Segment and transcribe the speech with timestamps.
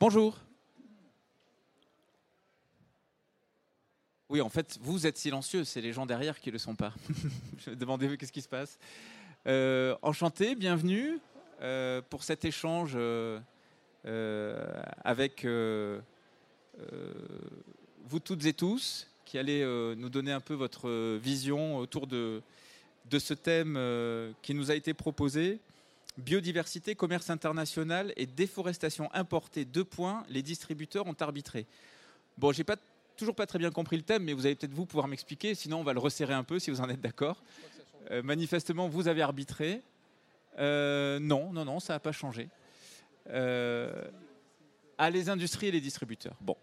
[0.00, 0.34] Bonjour.
[4.30, 6.94] Oui, en fait, vous êtes silencieux, c'est les gens derrière qui ne le sont pas.
[7.66, 8.78] Demandez-vous qu'est-ce qui se passe?
[9.46, 11.18] Euh, enchanté, bienvenue
[11.60, 13.40] euh, pour cet échange euh,
[15.04, 16.00] avec vous
[18.24, 19.62] toutes et tous qui allez
[19.98, 22.42] nous donner un peu votre vision autour de
[23.18, 23.78] ce thème
[24.40, 25.60] qui nous a été proposé.
[26.18, 29.64] Biodiversité, commerce international et déforestation importée.
[29.64, 31.66] Deux points, les distributeurs ont arbitré.
[32.36, 32.76] Bon, j'ai pas
[33.16, 35.54] toujours pas très bien compris le thème, mais vous allez peut-être vous pouvoir m'expliquer.
[35.54, 37.42] Sinon, on va le resserrer un peu si vous en êtes d'accord.
[38.10, 39.82] Euh, manifestement, vous avez arbitré.
[40.58, 42.48] Euh, non, non, non, ça n'a pas changé.
[43.28, 44.10] Euh,
[44.98, 46.36] à les industries et les distributeurs.
[46.40, 46.56] Bon.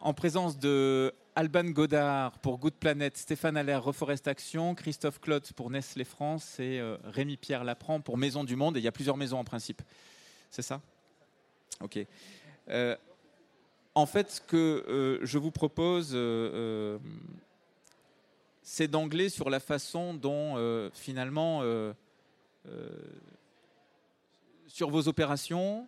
[0.00, 5.70] En présence de Alban Godard pour Good Planet, Stéphane Allaire, Reforest Action, Christophe Clot pour
[5.70, 8.76] Nestlé France et Rémi Pierre Lapran pour Maison du Monde.
[8.76, 9.82] Et il y a plusieurs maisons en principe.
[10.50, 10.80] C'est ça?
[11.80, 12.04] Ok.
[13.94, 16.98] En fait, ce que euh, je vous propose, euh, euh,
[18.62, 21.62] c'est d'angler sur la façon dont, finalement,
[24.66, 25.86] sur vos opérations,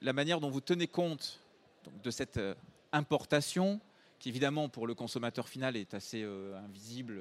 [0.00, 1.40] la manière dont vous tenez compte
[2.02, 2.40] de cette
[2.92, 3.80] importation,
[4.18, 6.22] qui évidemment pour le consommateur final est assez
[6.64, 7.20] invisible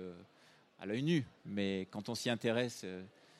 [0.80, 2.86] à l'œil nu, mais quand on s'y intéresse,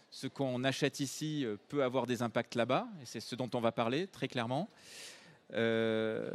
[0.10, 3.72] ce qu'on achète ici peut avoir des impacts là-bas, et c'est ce dont on va
[3.72, 4.70] parler très clairement.
[5.54, 6.30] Euh,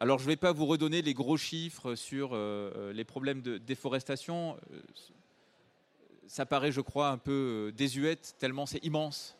[0.00, 3.40] alors, je ne vais pas vous redonner les gros chiffres sur euh, euh, les problèmes
[3.40, 4.56] de déforestation.
[6.26, 9.35] Ça paraît, je crois, un peu désuète, tellement c'est immense.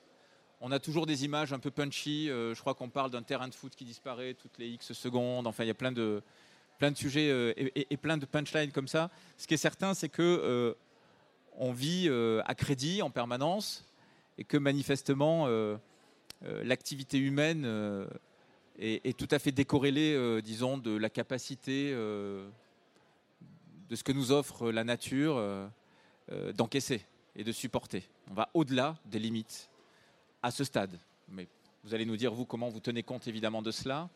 [0.61, 2.27] On a toujours des images un peu punchy.
[2.29, 5.47] je crois qu'on parle d'un terrain de foot qui disparaît toutes les X secondes.
[5.47, 6.23] Enfin, il y a plein de,
[6.95, 9.11] sujets et, plein de punchlines comme ça.
[9.37, 10.75] Ce qui est certain, c'est que
[11.59, 12.09] on vit
[12.45, 13.85] à crédit en permanence
[14.39, 15.47] et que manifestement,
[16.45, 18.07] euh, l'activité humaine euh,
[18.79, 22.51] est, tout à fait décorrélée, euh, disons, de la capacité de
[23.95, 25.41] ce que nous offre la nature
[26.55, 27.03] d'encaisser
[27.37, 28.09] et de supporter.
[28.31, 29.71] On va au-delà des limites
[30.47, 30.99] à ce stade.
[31.29, 31.49] Mais
[31.85, 34.09] vous allez nous dire, vous, comment vous tenez compte évidemment de cela,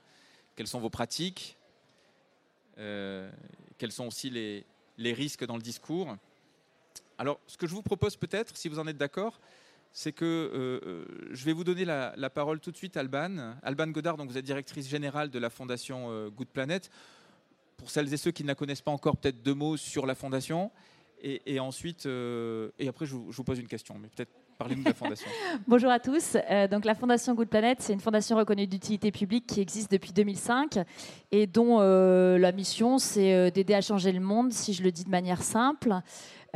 [0.55, 1.57] quelles sont vos pratiques,
[2.77, 4.65] quels sont aussi les,
[4.97, 6.17] les, risques dans le discours?
[7.19, 9.41] Alors, ce que je vous propose peut-être, si vous en êtes d'accord,
[9.93, 13.57] c'est que euh, euh, je vais vous donner la, parole tout de suite, Alban.
[13.63, 16.91] Alban Godard, donc vous êtes directrice générale de la fondation euh, Good Planet.
[17.77, 20.15] Pour celles et ceux qui ne la connaissent pas encore, peut-être deux mots sur la
[20.15, 20.71] fondation.
[21.23, 24.33] Et, ensuite, et après, je vous, pose une question, mais peut-être
[25.69, 26.37] Bonjour à tous.
[26.71, 30.79] donc, la fondation Good Planet, c'est une fondation reconnue d'utilité publique qui existe depuis 2005
[31.33, 35.11] et dont la mission, c'est d'aider à changer le monde, si je le dis de
[35.11, 35.95] manière simple.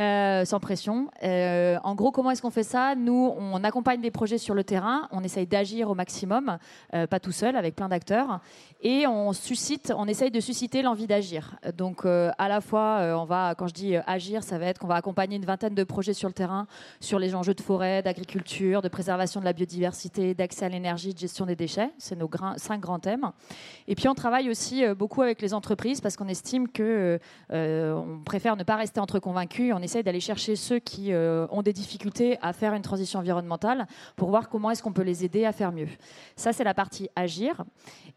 [0.01, 1.09] Euh, sans pression.
[1.23, 2.97] Euh, en gros, comment est-ce qu'on fait ça?
[2.97, 6.59] Nous, on accompagne des projets sur le terrain, on essaye d'agir au maximum,
[6.95, 8.41] euh, pas tout seul, avec plein d'acteurs,
[8.83, 11.57] et on suscite, on essaye de susciter l'envie d'agir.
[11.77, 14.97] Donc, à la fois, on va, quand je dis agir, ça va être qu'on va
[14.97, 16.67] accompagner une vingtaine de projets sur le terrain,
[17.01, 21.19] sur les enjeux de forêt, d'agriculture, de préservation de la biodiversité, d'accès à l'énergie, de
[21.19, 21.91] gestion des déchets.
[21.99, 23.31] C'est nos cinq grands thèmes.
[23.87, 28.57] Et puis, on travaille aussi beaucoup avec les entreprises parce qu'on estime que on préfère
[28.57, 29.73] ne pas rester entre convaincus.
[29.75, 33.87] On essaye d'aller chercher ceux qui euh, ont des difficultés à faire une transition environnementale
[34.17, 35.89] pour voir comment est-ce qu'on peut les aider à faire mieux.
[36.37, 37.65] Ça, c'est la partie agir.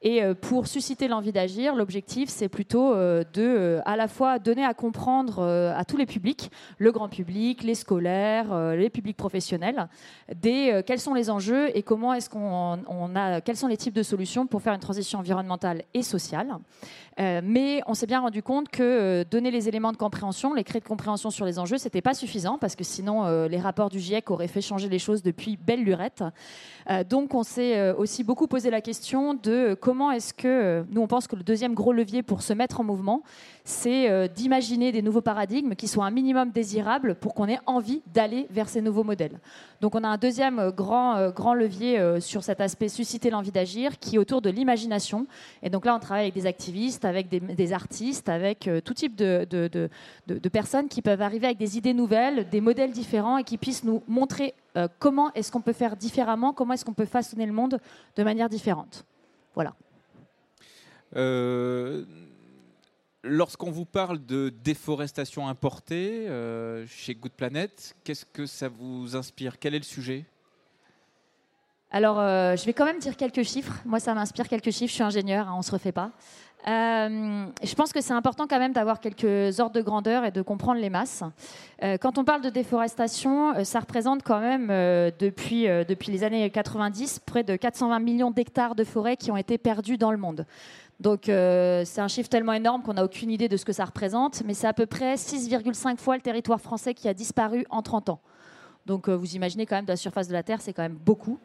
[0.01, 4.65] Et euh, pour susciter l'envie d'agir, l'objectif, c'est plutôt euh, de, à la fois, donner
[4.65, 9.87] à comprendre à tous les publics, le grand public, les scolaires, les publics professionnels,
[10.41, 14.03] quels sont les enjeux et comment est-ce qu'on on a, quels sont les types de
[14.03, 16.57] solutions pour faire une transition environnementale et sociale.
[17.19, 20.63] Euh, mais on s'est bien rendu compte que euh, donner les éléments de compréhension, les
[20.63, 23.89] clés de compréhension sur les enjeux, c'était pas suffisant parce que sinon euh, les rapports
[23.89, 26.23] du GIEC auraient fait changer les choses depuis belle lurette.
[27.09, 31.27] donc on s'est aussi beaucoup posé la question de comment est-ce que nous on pense
[31.27, 33.23] que le deuxième gros levier pour se mettre en mouvement,
[33.69, 38.47] c'est d'imaginer des nouveaux paradigmes qui soient un minimum désirables pour qu'on ait envie d'aller
[38.49, 39.39] vers ces nouveaux modèles.
[39.81, 44.15] Donc on a un deuxième grand, grand levier sur cet aspect susciter l'envie d'agir qui
[44.15, 45.27] est autour de l'imagination.
[45.63, 49.15] Et donc là on travaille avec des activistes avec des, artistes, avec euh, tout type
[49.15, 53.57] de, de, personnes qui peuvent arriver avec des idées nouvelles, des modèles différents et qui
[53.57, 57.45] puissent nous montrer euh, comment est-ce qu'on peut faire différemment, comment est-ce qu'on peut façonner
[57.45, 57.79] le monde
[58.15, 59.05] de manière différente.
[59.55, 59.73] Voilà.
[61.15, 62.05] Euh,
[63.23, 66.27] lorsqu'on vous parle de déforestation importée
[66.87, 69.59] chez Good Planet, qu'est-ce que ça vous inspire?
[69.59, 70.25] Quel est le sujet?
[71.89, 73.81] Alors, je vais quand même dire quelques chiffres.
[73.85, 74.89] Moi, ça m'inspire quelques chiffres.
[74.89, 76.11] Je suis ingénieur, hein, on ne se refait pas.
[76.67, 80.41] Euh, je pense que c'est important quand même d'avoir quelques ordres de grandeur et de
[80.41, 81.23] comprendre les masses.
[81.83, 84.67] Euh, quand on parle de déforestation, euh, ça représente quand même
[85.19, 89.57] depuis, depuis les années 90 près de 420 millions d'hectares de forêts qui ont été
[89.57, 90.45] perdus dans le monde.
[90.99, 94.41] Donc c'est un chiffre tellement énorme qu'on n'a aucune idée de ce que ça représente,
[94.45, 98.09] mais c'est à peu près 6,5 fois le territoire français qui a disparu en 30
[98.09, 98.19] ans.
[98.87, 101.39] Donc vous imaginez quand même de la surface de la Terre, c'est quand même beaucoup.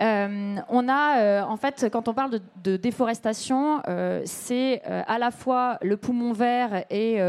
[0.00, 5.30] Euh, on a, euh, en fait, quand on parle de, déforestation, euh, c'est à la
[5.30, 7.20] fois le poumon vert et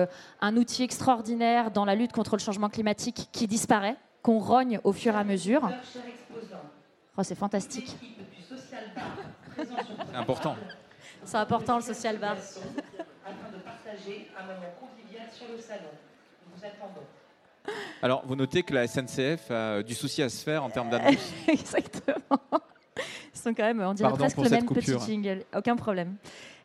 [0.41, 4.91] un outil extraordinaire dans la lutte contre le changement climatique qui disparaît, qu'on rogne au
[4.91, 5.69] fur et à mesure.
[7.17, 7.95] Oh, c'est fantastique.
[9.57, 10.55] C'est important.
[11.25, 12.33] C'est important le social bar.
[12.33, 15.89] Afin de partager un moment convivial sur le salon.
[16.45, 17.05] Nous vous attendons.
[18.01, 21.33] Alors, vous notez que la SNCF a du souci à se faire en termes d'annonce.
[21.47, 22.39] Exactement.
[23.33, 25.43] Ils sont quand même, on dirait presque le même petit jingle.
[25.55, 26.15] Aucun problème.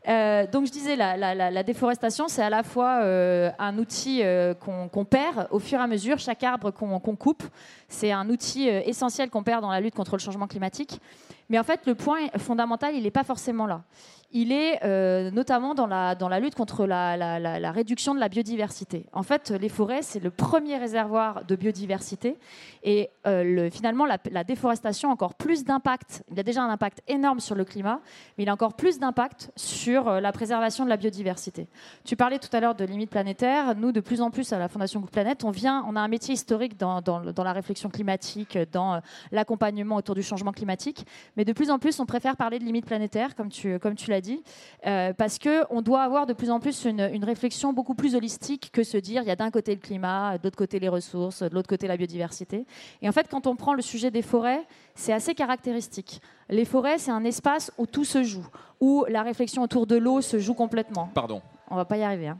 [0.08, 5.04] Euh, donc je disais, la, déforestation, c'est à la fois euh, un outil euh, qu'on
[5.04, 7.44] perd au fur et à mesure, chaque arbre qu'on coupe,
[7.88, 11.00] c'est un outil essentiel qu'on perd dans la lutte contre le changement climatique.
[11.48, 13.82] Mais en fait, le point fondamental, il n'est pas forcément là
[14.32, 19.06] il est euh, notamment dans la, lutte contre la, réduction de la biodiversité.
[19.12, 22.36] En fait, les forêts, c'est le premier réservoir de biodiversité.
[22.84, 26.22] Et euh, le, finalement, la, déforestation a encore plus d'impact.
[26.30, 28.00] Il a déjà un impact énorme sur le climat,
[28.38, 31.66] mais il a encore plus d'impact sur euh, la préservation de la biodiversité.
[32.04, 33.74] Tu parlais tout à l'heure de limites planétaires.
[33.76, 36.08] Nous, de plus en plus, à la Fondation Good Planète, on, vient, on a un
[36.08, 37.02] métier historique dans
[37.36, 39.00] la réflexion climatique, dans
[39.32, 41.04] l'accompagnement autour du changement climatique.
[41.36, 44.10] Mais de plus en plus, on préfère parler de limites planétaires, comme tu, comme tu
[44.10, 44.42] l'as dit,
[44.86, 48.82] euh, parce qu'on doit avoir de plus en plus une, réflexion beaucoup plus holistique que
[48.82, 51.54] se dire il y a d'un côté le climat, de l'autre côté les ressources, de
[51.54, 52.66] l'autre côté la biodiversité.
[53.02, 56.20] Et en fait, quand on prend le sujet des forêts, c'est assez caractéristique.
[56.48, 58.46] Les forêts, c'est un espace où tout se joue,
[58.80, 61.10] où la réflexion autour de l'eau se joue complètement.
[61.14, 61.42] Pardon.
[61.68, 62.28] On va pas y arriver.
[62.28, 62.38] Hein.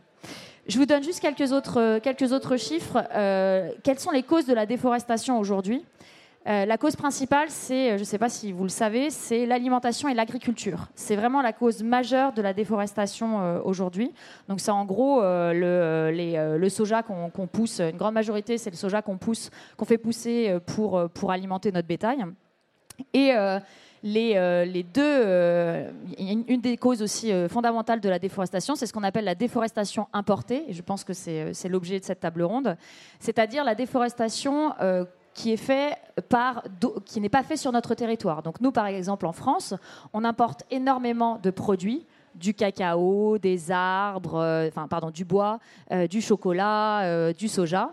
[0.67, 3.03] Je vous donne juste quelques autres, quelques autres chiffres.
[3.15, 5.85] Euh, quelles sont les causes de la déforestation aujourd'hui?
[6.51, 9.47] Euh, la cause principale, c'est, euh, je ne sais pas si vous le savez, c'est
[9.47, 10.89] l'alimentation et l'agriculture.
[10.97, 14.13] C'est vraiment la cause majeure de la déforestation euh, aujourd'hui.
[14.49, 19.17] Donc c'est en gros le, soja qu'on pousse, une grande majorité, c'est le soja qu'on
[19.17, 22.25] pousse, qu'on fait pousser pour, pour alimenter notre bétail.
[23.15, 23.33] Et
[24.03, 25.87] les, les, deux,
[26.19, 30.65] une des causes aussi fondamentales de la déforestation, c'est ce qu'on appelle la déforestation importée,
[30.69, 32.77] et je pense que c'est l'objet de cette table ronde,
[33.19, 34.73] c'est-à-dire la déforestation
[35.35, 35.97] qui est fait
[36.29, 36.63] par
[37.05, 38.43] qui n'est pas fait sur notre territoire.
[38.43, 39.75] Donc nous, par exemple, en France,
[40.13, 45.59] on importe énormément de produits du cacao, des arbres, euh, enfin pardon, du bois,
[45.93, 47.93] euh, du chocolat, euh, du soja.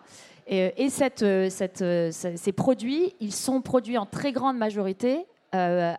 [0.49, 5.97] Et, ces produits, ils sont produits en très grande majorité, ils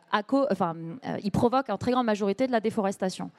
[1.31, 3.31] provoquent en très grande majorité de la déforestation.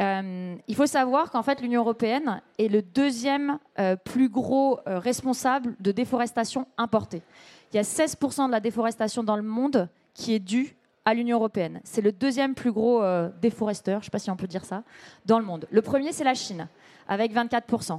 [0.00, 4.98] Euh, il faut savoir qu'en fait, l'Union européenne est le deuxième euh, plus gros euh,
[4.98, 7.22] responsable de déforestation importée.
[7.72, 11.38] Il y a 16% de la déforestation dans le monde qui est due à l'Union
[11.38, 11.80] européenne.
[11.84, 13.02] C'est le deuxième plus gros
[13.40, 14.84] déforesteur, je ne sais pas si on peut dire ça,
[15.26, 15.66] dans le monde.
[15.70, 16.68] Le premier, c'est la Chine,
[17.08, 17.98] avec 24%.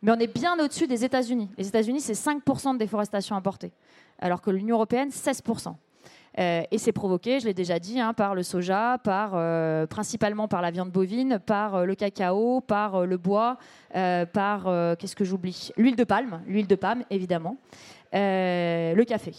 [0.00, 1.50] Mais on est bien au-dessus des États-Unis.
[1.58, 3.72] Les États-Unis, c'est 5% de déforestation importée,
[4.20, 5.74] alors que l'Union européenne, 16%.
[6.38, 10.48] Euh, et c'est provoqué, je l'ai déjà dit, hein, par le soja, par, euh, principalement
[10.48, 13.58] par la viande bovine, par euh, le cacao, par le bois,
[13.92, 15.70] par, qu'est-ce que j'oublie?
[15.76, 17.56] L'huile de palme, l'huile de palme, évidemment,
[18.12, 19.32] le café.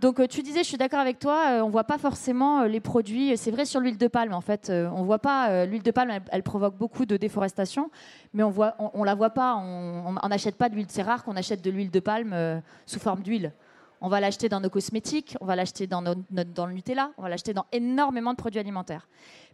[0.00, 3.36] Donc tu disais, je suis d'accord avec toi, on voit pas forcément les produits.
[3.36, 5.64] C'est vrai sur l'huile de palme, en fait, on voit pas.
[5.64, 7.90] l'huile de palme, elle, provoque beaucoup de déforestation,
[8.32, 9.56] mais on voit, on, la voit pas.
[9.56, 10.86] On n'achète pas d'huile.
[10.88, 13.52] C'est rare qu'on achète de l'huile de palme sous forme d'huile.
[14.00, 17.28] On va l'acheter dans nos cosmétiques, on va l'acheter dans, dans, le Nutella, on va
[17.28, 19.08] l'acheter dans énormément de produits alimentaires.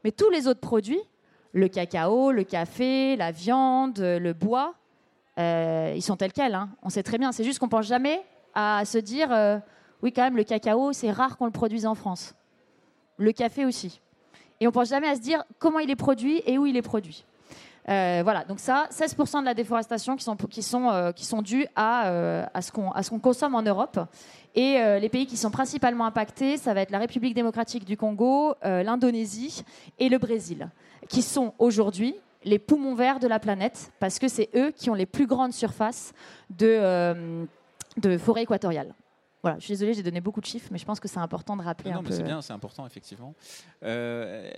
[0.05, 1.01] Mais tous les autres produits,
[1.53, 4.75] le cacao, le café, la viande, le bois,
[5.39, 6.55] euh, ils sont tels quels.
[6.55, 6.69] Hein.
[6.83, 7.33] On sait très bien.
[7.33, 8.23] C'est juste qu'on pense jamais
[8.55, 9.59] à se dire, euh,
[10.03, 12.35] oui, quand même, le cacao, c'est rare qu'on le produise en France.
[13.17, 14.01] Le café aussi.
[14.61, 16.83] Et on pense jamais à se dire comment il est produit et où il est
[16.83, 17.25] produit.
[17.89, 21.43] Euh, voilà, donc ça, 16% de la déforestation qui sont, qui sont, euh, qui sont
[21.43, 24.01] dues à, euh, à ce qu'on consomme en Europe.
[24.55, 28.55] Et les pays qui sont principalement impactés, ça va être la République démocratique du Congo,
[28.63, 29.65] l'Indonésie
[29.99, 30.71] et le Brésil,
[31.09, 32.15] qui sont aujourd'hui
[32.45, 35.53] les poumons verts de la planète, parce que c'est eux qui ont les plus grandes
[35.53, 36.13] surfaces
[36.51, 37.45] de,
[37.97, 38.95] de forêt équatoriale.
[39.45, 41.55] Voilà, je suis désolée, j'ai donné beaucoup de chiffres, mais je pense que c'est important
[41.55, 43.35] de rappeler non, un mais C'est bien, c'est important, effectivement.
[43.83, 44.51] Euh,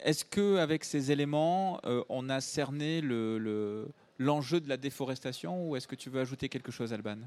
[0.00, 5.86] est-ce qu'avec ces éléments, euh, on a cerné l'enjeu le, de la déforestation ou est-ce
[5.86, 7.18] que tu veux ajouter quelque chose, Alban?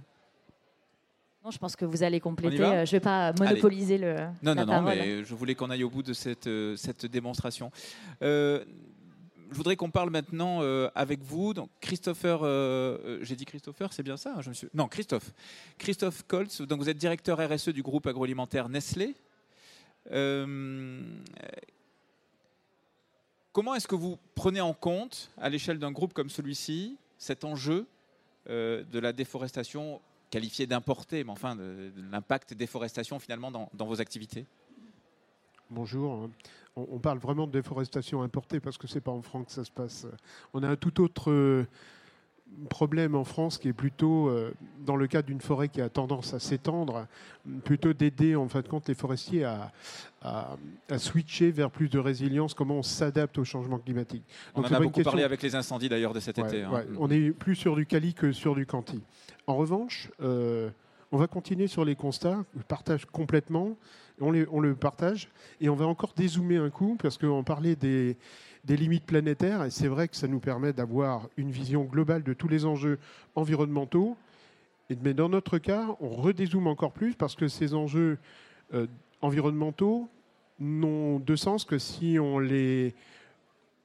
[1.45, 2.57] Non, je pense que vous allez compléter.
[2.57, 2.71] va?
[2.71, 4.15] Euh, Je ne vais pas monopoliser le.
[4.41, 7.05] Non, la non, non, mais je voulais qu'on aille au bout de cette, euh, cette
[7.05, 7.71] démonstration.
[8.23, 8.65] Euh,
[9.51, 11.53] je voudrais qu'on parle maintenant euh, avec vous.
[11.53, 14.51] Donc, Christopher, euh, euh, j'ai dit Christopher, c'est bien ça hein.
[14.73, 15.31] Non, Christophe.
[15.77, 19.15] Christophe Koltz, donc vous êtes directeur RSE du groupe agroalimentaire Nestlé.
[23.51, 27.85] Comment est-ce que vous prenez en compte, à l'échelle d'un groupe comme celui-ci, cet enjeu
[28.47, 30.01] de la déforestation
[30.31, 34.45] qualifiée d'importée, mais enfin de, de l'impact déforestation finalement dans vos activités?
[35.69, 36.29] Bonjour.
[36.79, 39.63] On, on parle vraiment de déforestation importée parce que c'est pas en France que ça
[39.63, 40.07] se passe.
[40.53, 41.65] On a un tout autre euh,
[42.69, 44.51] problème en France qui est plutôt, euh,
[44.85, 47.05] dans le cadre d'une forêt qui a tendance à s'étendre,
[47.63, 49.71] plutôt d'aider en fin de compte les forestiers à,
[50.21, 50.55] à-
[50.89, 54.23] à switcher vers plus de résilience, comment on s'adapte au changement climatique.
[54.55, 56.63] On Donc, en a beaucoup question- parlé avec les incendies d'ailleurs de cet Ouais, été.
[56.63, 56.71] hein.
[56.71, 56.85] ouais.
[56.97, 59.01] On est plus sur du quali que sur du quanti.
[59.47, 60.69] En revanche, euh,
[61.11, 62.43] on va continuer sur les constats.
[62.57, 63.77] Je partage complètement.
[64.21, 65.29] On, le partage.
[65.61, 68.17] Et on va encore dézoomer un coup parce qu'on parlait des,
[68.67, 69.63] limites planétaires.
[69.63, 72.99] Et c'est vrai que ça nous permet d'avoir une vision globale de tous les enjeux
[73.35, 74.17] environnementaux.
[75.03, 78.17] Mais dans notre cas, on redézoome encore plus parce que ces enjeux
[78.73, 78.87] euh,
[79.21, 80.09] environnementaux
[80.59, 82.95] n'ont de sens que si on les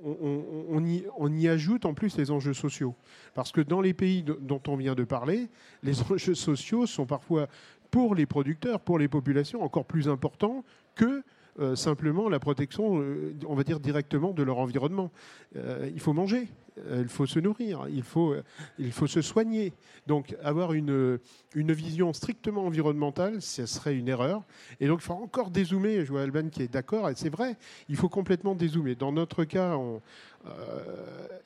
[0.05, 2.95] on, y, ajoute en plus les enjeux sociaux.
[3.35, 5.49] Parce que dans les pays dont on vient de parler,
[5.83, 7.49] les enjeux sociaux sont parfois
[7.95, 10.65] pour les producteurs, pour les populations, encore plus importants
[10.97, 11.23] que
[11.61, 15.13] euh, simplement la protection, euh, on va dire directement de leur environnement.
[15.55, 16.49] Euh, il faut manger,
[16.93, 18.35] il faut se nourrir, il faut,
[18.81, 19.73] il faut se soigner.
[20.09, 21.21] Donc avoir une,
[21.55, 24.43] une vision strictement environnementale, ce serait une erreur.
[24.81, 27.57] Et donc il faut encore dézoomer, je vois Alban qui est d'accord, et c'est vrai,
[27.89, 28.97] il faut complètement dézoomer.
[28.97, 29.79] Dans notre cas,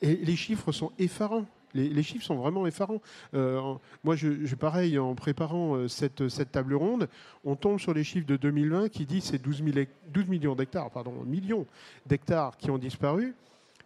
[0.01, 1.45] les chiffres sont effarants.
[1.73, 3.01] Les, chiffres sont vraiment effarants.
[3.33, 7.07] Euh, moi, je, pareil, en préparant euh, cette, table ronde,
[7.43, 10.55] on tombe sur les chiffres de 2020 qui disent c'est 12, 000 hec- 12 millions
[10.55, 11.65] d'hectares, pardon, millions
[12.05, 13.35] d'hectares qui ont disparu.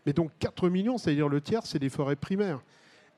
[0.06, 2.62] Mais donc 4 millions, c'est-à-dire le tiers, c'est des forêts primaires.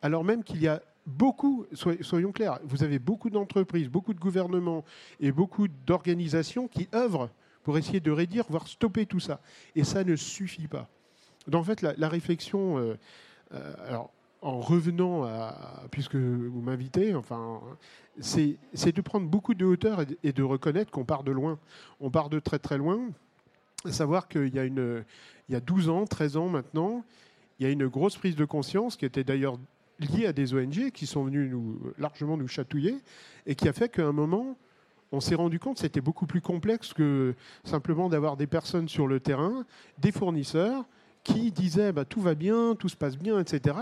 [0.01, 4.19] Alors même qu'il y a beaucoup, soy- soyons clairs, vous avez beaucoup d'entreprises, beaucoup de
[4.19, 4.83] gouvernements
[5.19, 7.29] et beaucoup d'organisations qui œuvrent
[7.63, 9.39] pour essayer de réduire, voire stopper tout ça.
[9.75, 10.87] Et ça ne suffit pas.
[11.47, 12.95] Donc en fait, la, réflexion, euh,
[13.87, 17.61] alors en revenant à, puisque vous m'invitez, enfin,
[18.19, 18.57] c'est
[18.95, 21.59] de prendre beaucoup de hauteur et de, reconnaître qu'on part de loin.
[21.99, 22.99] On part de très très loin.
[23.85, 25.03] À savoir qu'il y a une,
[25.49, 27.03] il y a 12 ans, 13 ans maintenant,
[27.59, 29.57] il y a une grosse prise de conscience qui était d'ailleurs
[29.99, 32.97] liée à des ONG qui sont venus nous, largement nous chatouiller
[33.45, 34.57] et qui a fait qu'à un moment,
[35.11, 39.07] on s'est rendu compte que c'était beaucoup plus complexe que simplement d'avoir des personnes sur
[39.07, 39.65] le terrain,
[39.99, 40.83] des fournisseurs
[41.23, 43.77] qui disaient bah, tout va bien, tout se passe bien, etc.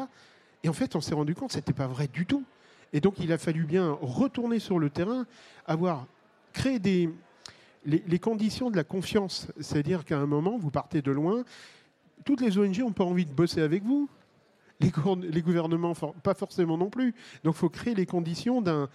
[0.63, 2.43] Et en fait, on s'est rendu compte que ce n'était pas vrai du tout.
[2.93, 5.25] Et donc, il a fallu bien retourner sur le terrain,
[5.65, 6.08] avoir
[6.53, 6.79] créé
[7.86, 9.48] les, conditions de la confiance.
[9.60, 11.43] C'est-à-dire qu'à un moment, vous partez de loin,
[12.24, 14.10] toutes les ONG n'ont pas envie de bosser avec vous.
[14.79, 17.13] Les, gouvernements, pas forcément non plus.
[17.43, 18.89] Donc, il faut créer les conditions d'un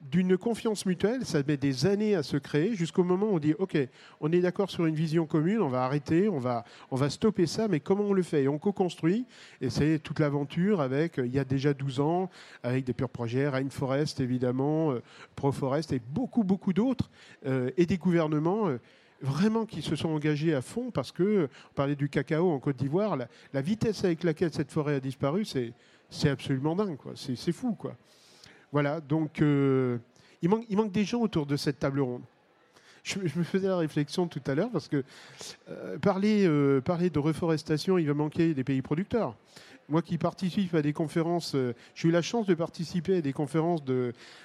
[0.00, 3.54] d'une confiance mutuelle, ça met des années à se créer jusqu'au moment où on dit
[3.58, 3.76] OK,
[4.20, 7.46] on est d'accord sur une vision commune, on va arrêter, on va, on va stopper
[7.46, 8.44] ça, mais comment on le fait?
[8.44, 9.26] Et on co-construit,
[9.60, 12.30] et c'est toute l'aventure avec, euh, il y a déjà 12 ans,
[12.62, 15.02] avec des purs projets, Rainforest évidemment, euh,
[15.36, 17.10] Proforest et beaucoup, beaucoup d'autres,
[17.46, 18.68] euh, et des gouvernements.
[19.20, 22.76] Vraiment qui se sont engagés à fond parce que, on parlait du cacao en Côte
[22.76, 27.74] d'Ivoire, la, la vitesse avec laquelle cette forêt a disparu, c'est absolument dingue, c'est fou.
[27.74, 27.96] Quoi.
[28.72, 29.98] Voilà, donc euh,
[30.42, 32.22] il, manque, il des gens autour de cette table ronde.
[33.02, 35.02] Je, me faisais la réflexion tout à l'heure parce que
[35.70, 39.34] euh, parler, euh, parler de reforestation, il va manquer des pays producteurs.
[39.88, 41.56] Moi qui participe à des conférences,
[41.94, 43.80] j'ai eu la chance de participer à des conférences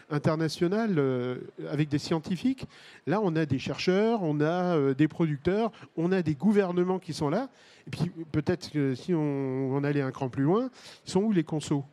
[0.10, 1.38] internationales
[1.70, 2.66] avec des scientifiques.
[3.08, 7.30] Là, on a des chercheurs, on a des producteurs, on a des gouvernements qui sont
[7.30, 7.50] là.
[7.88, 10.70] Et puis peut-être que si on, on allait un cran plus loin,
[11.06, 11.84] ils sont où les consos?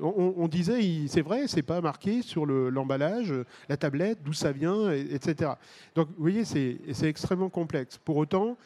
[0.00, 3.32] On, disait, c'est vrai, c'est pas marqué sur le- l'emballage,
[3.68, 5.52] la tablette, d'où ça vient, et- etc.
[5.94, 7.98] Donc, vous voyez, c'est extrêmement complexe.
[7.98, 8.56] Pour autant,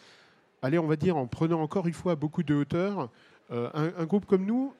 [0.63, 3.11] allez, on va dire, en prenant encore une fois beaucoup de hauteur,
[3.51, 4.73] euh, un, groupe comme nous,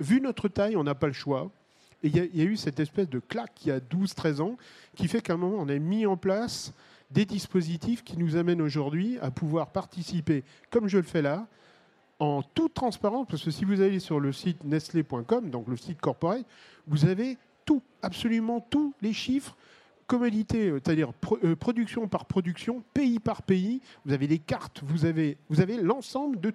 [0.00, 1.50] vu notre taille, on n'a pas le choix.
[2.02, 4.56] Et il y, y a eu cette espèce de claque il y a 12-13 ans
[4.94, 6.72] qui fait qu'à un moment, on a mis en place
[7.10, 11.46] des dispositifs qui nous amènent aujourd'hui à pouvoir participer, comme je le fais là,
[12.20, 16.00] en toute transparence, parce que si vous allez sur le site nestlé.com, donc le site
[16.00, 16.44] corporate,
[16.86, 19.56] vous avez tout, absolument tous les chiffres,
[20.06, 21.12] commodité, euh, c'est-à-dire
[21.44, 25.76] euh, production par production, pays par pays, vous avez des cartes, vous avez, vous avez
[25.76, 26.52] l'ensemble de...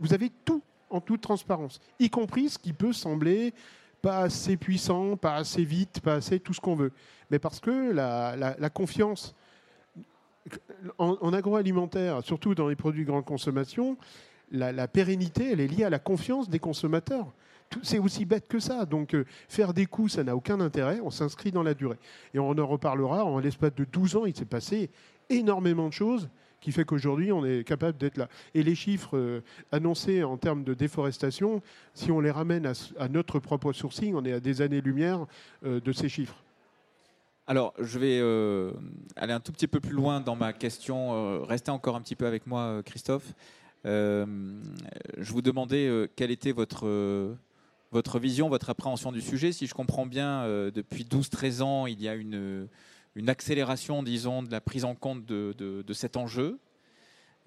[0.00, 3.54] Vous avez tout en toute transparence, y compris ce qui peut sembler
[4.02, 6.90] pas assez puissant, pas assez vite, pas assez tout ce qu'on veut.
[7.30, 9.34] Mais parce que la, confiance
[10.98, 13.98] en, en agroalimentaire, surtout dans les produits grande consommation,
[14.50, 17.26] la, pérennité, elle est liée à la confiance des consommateurs.
[17.82, 18.84] C'est aussi bête que ça.
[18.84, 21.00] Donc, euh, faire des coups, ça n'a aucun intérêt.
[21.02, 21.98] On s'inscrit dans la durée.
[22.34, 23.24] Et on en reparlera.
[23.24, 24.90] En l'espace de 12 ans, il s'est passé
[25.28, 26.28] énormément de choses
[26.60, 28.28] qui fait qu'aujourd'hui, on est capable d'être là.
[28.54, 29.42] Et les chiffres euh,
[29.72, 31.62] annoncés en termes de déforestation,
[31.94, 32.66] si on les ramène
[32.98, 35.24] à, notre propre sourcing, on est à des années-lumière
[35.64, 36.42] euh, de ces chiffres.
[37.46, 38.20] Alors, je vais
[39.16, 41.42] aller un tout petit peu plus loin dans ma question.
[41.42, 43.34] Restez encore un petit peu avec moi, Christophe.
[43.86, 44.26] Euh,
[45.18, 47.34] je vous demandais euh, quelle était votre, euh,
[47.92, 49.52] votre vision, votre appréhension du sujet.
[49.52, 50.44] Si je comprends bien,
[50.74, 52.68] depuis 12-13 ans, il y a une,
[53.16, 56.58] une accélération, disons, de la prise en compte de, de- de cet enjeu.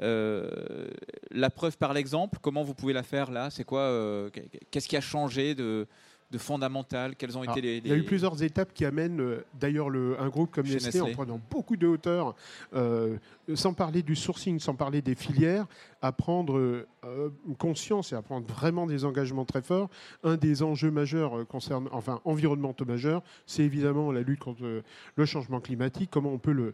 [0.01, 0.87] Euh,
[1.31, 3.49] la preuve par l'exemple, comment vous pouvez la faire là?
[3.51, 4.29] C'est quoi euh,
[4.71, 5.85] Qu'est-ce qui a changé de,
[6.31, 7.15] de fondamental?
[7.15, 10.19] Quels ont été les, Il y a eu plusieurs étapes qui amènent euh, d'ailleurs le-
[10.19, 11.13] un groupe comme Chez Nestlé, en Nestlé.
[11.15, 12.35] prenant beaucoup de hauteur,
[13.53, 15.67] sans parler du sourcing, sans parler des filières,
[16.03, 16.57] à prendre
[17.05, 19.89] euh, conscience et à prendre vraiment des engagements très forts.
[20.23, 24.81] Un des enjeux majeurs euh, concerne, enfin environnementaux majeurs, c'est évidemment la lutte contre euh,
[25.15, 26.09] le changement climatique.
[26.11, 26.73] Comment on peut le-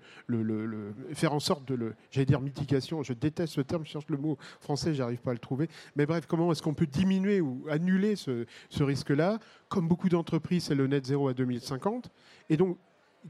[1.13, 3.03] faire en sorte de le, j'allais dire mitigation.
[3.03, 5.69] Je déteste ce terme, je cherche le mot français, j'arrive pas à le trouver.
[5.95, 9.38] Mais bref, comment est-ce qu'on peut diminuer ou annuler ce, ce risque-là?
[9.67, 12.09] Comme beaucoup d'entreprises, c'est le net zéro à 2050.
[12.50, 12.79] Et donc,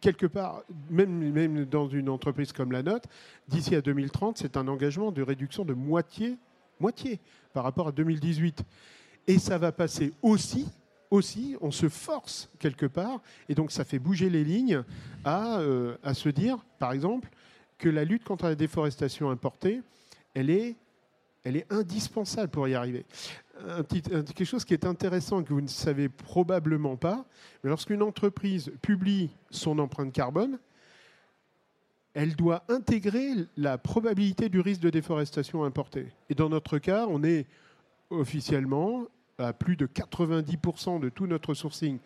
[0.01, 3.09] quelque part, même, même dans une entreprise comme la nôtre,
[3.47, 6.37] d'ici à 2030, c'est un engagement de réduction de moitié,
[6.79, 7.19] moitié
[7.53, 8.63] par rapport à 2018.
[9.27, 10.67] Et ça va passer aussi,
[11.11, 14.83] aussi, on se force quelque part, et donc ça fait bouger les lignes
[15.23, 17.29] à, euh, à se dire, par exemple,
[17.77, 19.81] que la lutte contre la déforestation importée,
[20.33, 20.75] elle est,
[21.43, 23.05] elle est indispensable pour y arriver.
[23.89, 27.25] Quelque chose qui est intéressant que vous ne savez probablement pas,
[27.63, 30.59] mais lorsqu'une entreprise publie son empreinte carbone,
[32.13, 36.07] elle doit intégrer la probabilité du risque de déforestation importée.
[36.29, 37.45] Et dans notre cas, on est
[38.09, 39.05] officiellement
[39.37, 41.99] à plus de 90% de tout notre sourcing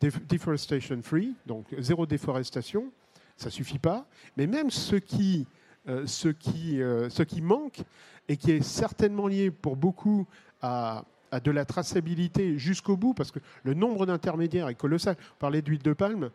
[0.00, 2.92] def- deforestation free, donc zéro déforestation.
[3.36, 5.46] Ça suffit pas, mais même ce qui,
[5.88, 7.80] euh, ce qui, euh, ce qui manque
[8.28, 10.26] et qui est certainement lié pour beaucoup
[10.62, 11.04] à,
[11.44, 15.16] de la traçabilité jusqu'au bout, parce que le nombre d'intermédiaires est colossal.
[15.36, 16.30] On parlait d'huile de palme.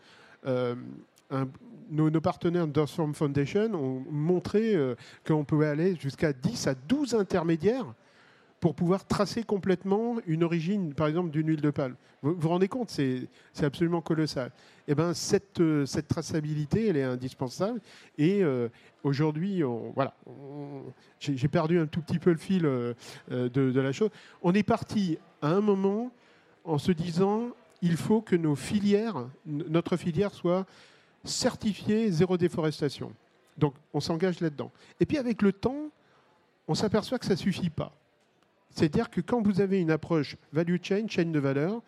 [0.45, 0.75] euh,
[1.89, 6.75] nos, nos partenaires de Farm Foundation ont montré euh, qu'on pouvait aller jusqu'à 10 à
[6.75, 7.93] 12 intermédiaires
[8.63, 11.97] pour pouvoir tracer complètement une origine, par exemple, d'une huile de palme.
[12.21, 13.27] Vous vous rendez compte, c'est
[13.61, 14.53] absolument colossal.
[14.87, 17.81] Et ben, cette, euh, cette traçabilité, elle est indispensable.
[18.17, 18.69] Et euh,
[19.03, 19.63] aujourd'hui,
[19.95, 20.15] voilà,
[21.19, 22.93] j'ai perdu un tout petit peu le fil euh,
[23.27, 24.11] de, la chose.
[24.41, 26.09] On est parti à un moment
[26.63, 27.49] en se disant,
[27.81, 30.65] il faut que nos filières, notre filière soit
[31.25, 33.11] certifiée zéro déforestation.
[33.57, 34.71] Donc, on s'engage là-dedans.
[35.01, 35.89] Et puis, avec le temps,
[36.69, 37.93] on s'aperçoit que ça suffit pas.
[38.73, 41.81] C'est-à-dire que quand vous avez une approche value chain, chaîne de valeur,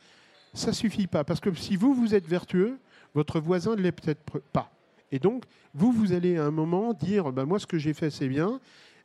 [0.53, 1.23] ça suffit pas.
[1.23, 2.77] Parce que si vous, vous êtes vertueux,
[3.13, 4.71] votre voisin ne l'est peut-être pas.
[5.11, 5.43] Et donc,
[5.73, 8.59] vous, vous allez à un moment dire, ben, moi, ce que j'ai fait, c'est bien,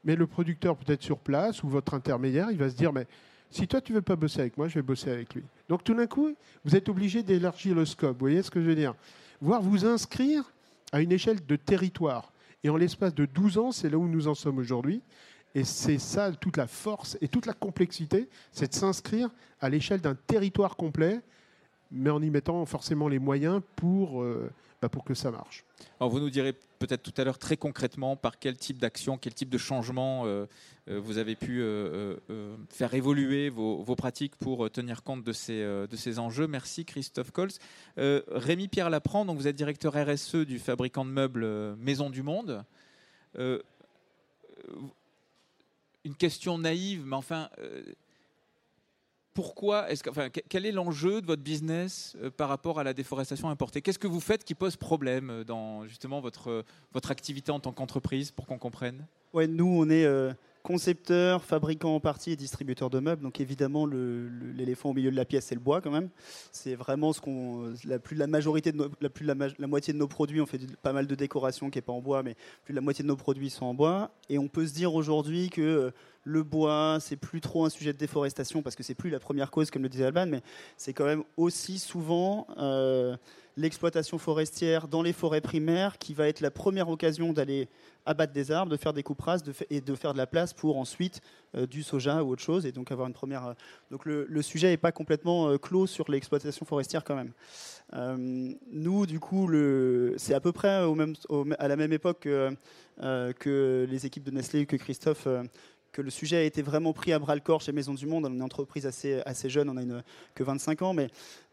[0.05, 3.07] mais le producteur peut-être sur place ou votre intermédiaire, il va se dire, mais
[3.51, 5.43] si toi, tu veux pas bosser avec moi, je vais bosser avec lui.
[5.69, 8.13] Donc, tout d'un coup, vous êtes obligé d'élargir le scope.
[8.13, 8.95] Vous voyez ce que je veux dire?
[9.41, 10.53] Voire vous inscrire
[10.93, 12.33] à une échelle de territoire.
[12.63, 15.03] Et en l'espace de 12 ans, c'est là où nous en sommes aujourd'hui.
[15.55, 20.01] Et c'est ça toute la force et toute la complexité, c'est de s'inscrire à l'échelle
[20.01, 21.21] d'un territoire complet,
[21.91, 24.49] mais en y mettant forcément les moyens pour, euh,
[24.81, 25.65] bah, pour que ça marche.
[25.99, 29.51] Vous nous direz peut-être tout à l'heure très concrètement par quel type d'action, quel type
[29.51, 30.47] de changement euh,
[30.89, 31.65] euh, vous avez pu
[32.69, 36.47] faire évoluer vos, pratiques pour tenir compte de ces, de ces enjeux.
[36.47, 37.51] Merci Christophe Cols.
[37.97, 42.65] Rémi Pierre Laprand, donc vous êtes directeur RSE du fabricant de meubles Maison du Monde.
[46.05, 47.83] Une question naïve, mais enfin, euh,
[49.35, 53.49] pourquoi enfin, que- quel est l'enjeu de votre business euh, par rapport à la déforestation
[53.49, 53.81] importée?
[53.83, 57.73] Qu'est-ce que vous faites qui pose problème euh, dans justement votre, votre activité en tant
[57.73, 59.07] qu'entreprise pour qu'on comprenne?
[59.33, 60.05] Ouais, nous, on est
[60.63, 63.23] concepteur, fabricant en partie et distributeur de meubles.
[63.23, 66.09] Donc évidemment, l'éléphant au milieu de la pièce, c'est le bois quand même.
[66.53, 69.93] C'est vraiment ce qu'on, la plus de la majorité de la plus de la, moitié
[69.93, 72.37] de nos produits, on fait pas mal de décoration qui est pas en bois, mais
[72.65, 74.11] plus de la moitié de nos produits sont en bois.
[74.29, 75.91] Et on peut se dire aujourd'hui que euh,
[76.25, 79.51] le bois, c'est plus trop un sujet de déforestation parce que c'est plus la première
[79.51, 80.43] cause, comme le disait Alban, mais
[80.77, 83.17] c'est quand même aussi souvent euh,
[83.61, 87.69] l'exploitation forestière dans les forêts primaires qui va être la première occasion d'aller
[88.07, 89.21] abattre des arbres, de faire des coupes
[89.69, 91.21] et de faire de la place pour ensuite
[91.55, 93.47] euh, du soja ou autre chose et donc avoir une première.
[93.47, 93.55] euh,
[93.91, 97.33] donc le, sujet n'est pas complètement euh, clos sur l'exploitation forestière quand même.
[98.71, 99.51] Nous, du coup,
[100.17, 100.81] c'est à peu près
[101.59, 105.27] à la même époque que, les équipes de Nestlé, que Christophe,
[105.93, 108.25] que le sujet a été vraiment pris à bras le corps chez Maison du Monde.
[108.27, 110.03] On est une entreprise assez, assez jeune, on a
[110.35, 111.09] que 25 ans, mais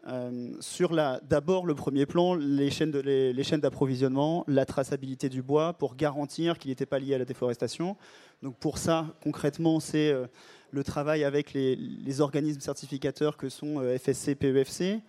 [0.06, 5.42] euh, sur d'abord le premier plan, les chaînes, de- les, les d'approvisionnement, la traçabilité du
[5.42, 7.96] bois pour garantir qu'il n'était pas lié à la déforestation.
[8.42, 10.26] Donc pour ça, concrètement, c'est euh,
[10.70, 15.00] le travail avec les, les organismes certificateurs que sont euh, FSC, PEFC,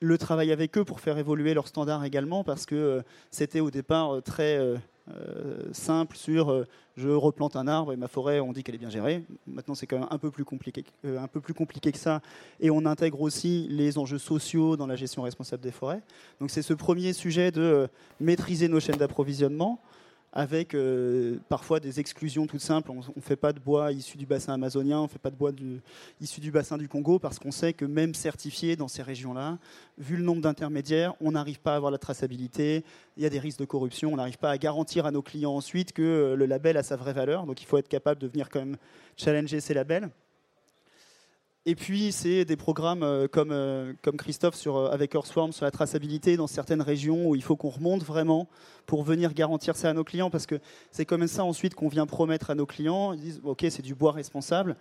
[0.00, 3.70] le travail avec eux pour faire évoluer leurs standards également, parce que euh, c'était au
[3.70, 4.58] départ très
[5.72, 6.64] simple sur euh,
[6.96, 9.24] je replante un arbre et ma forêt, on dit qu'elle est bien gérée.
[9.46, 12.20] Maintenant, c'est quand même un peu plus compliqué, euh, un peu plus compliqué que ça,
[12.60, 16.02] et on intègre aussi les enjeux sociaux dans la gestion responsable des forêts.
[16.40, 17.86] Donc, c'est ce premier sujet de euh,
[18.20, 19.80] maîtriser nos chaînes d'approvisionnement
[20.32, 22.90] avec euh, parfois des exclusions toutes simples.
[22.90, 25.36] On ne fait pas de bois issu du bassin amazonien, on ne fait pas de
[25.36, 25.52] bois
[26.20, 29.58] issu du bassin du Congo, parce qu'on sait que même certifié dans ces régions-là,
[29.96, 32.84] vu le nombre d'intermédiaires, on n'arrive pas à avoir la traçabilité,
[33.16, 35.54] il y a des risques de corruption, on n'arrive pas à garantir à nos clients
[35.54, 38.26] ensuite que euh, le label a sa vraie valeur, donc il faut être capable de
[38.26, 38.76] venir quand même
[39.16, 40.10] challenger ces labels.
[41.68, 45.66] Et puis, c'est des programmes euh, comme, euh, comme Christophe sur, euh, avec Earthworm sur
[45.66, 48.48] la traçabilité dans certaines régions où il faut qu'on remonte vraiment
[48.86, 50.54] pour venir garantir ça à nos clients, parce que
[50.90, 53.12] c'est comme ça ensuite qu'on vient promettre à nos clients.
[53.12, 54.76] Ils disent, OK, c'est du bois responsable,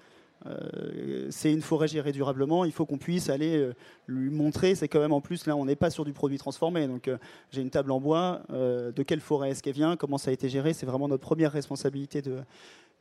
[1.29, 3.71] c'est une forêt gérée durablement, il faut qu'on puisse aller
[4.05, 6.87] lui montrer, c'est quand même en plus, là on n'est pas sur du produit transformé,
[6.87, 7.09] donc
[7.51, 10.47] j'ai une table en bois, de quelle forêt est-ce qu'elle vient, comment ça a été
[10.47, 12.37] géré, c'est vraiment notre première responsabilité de,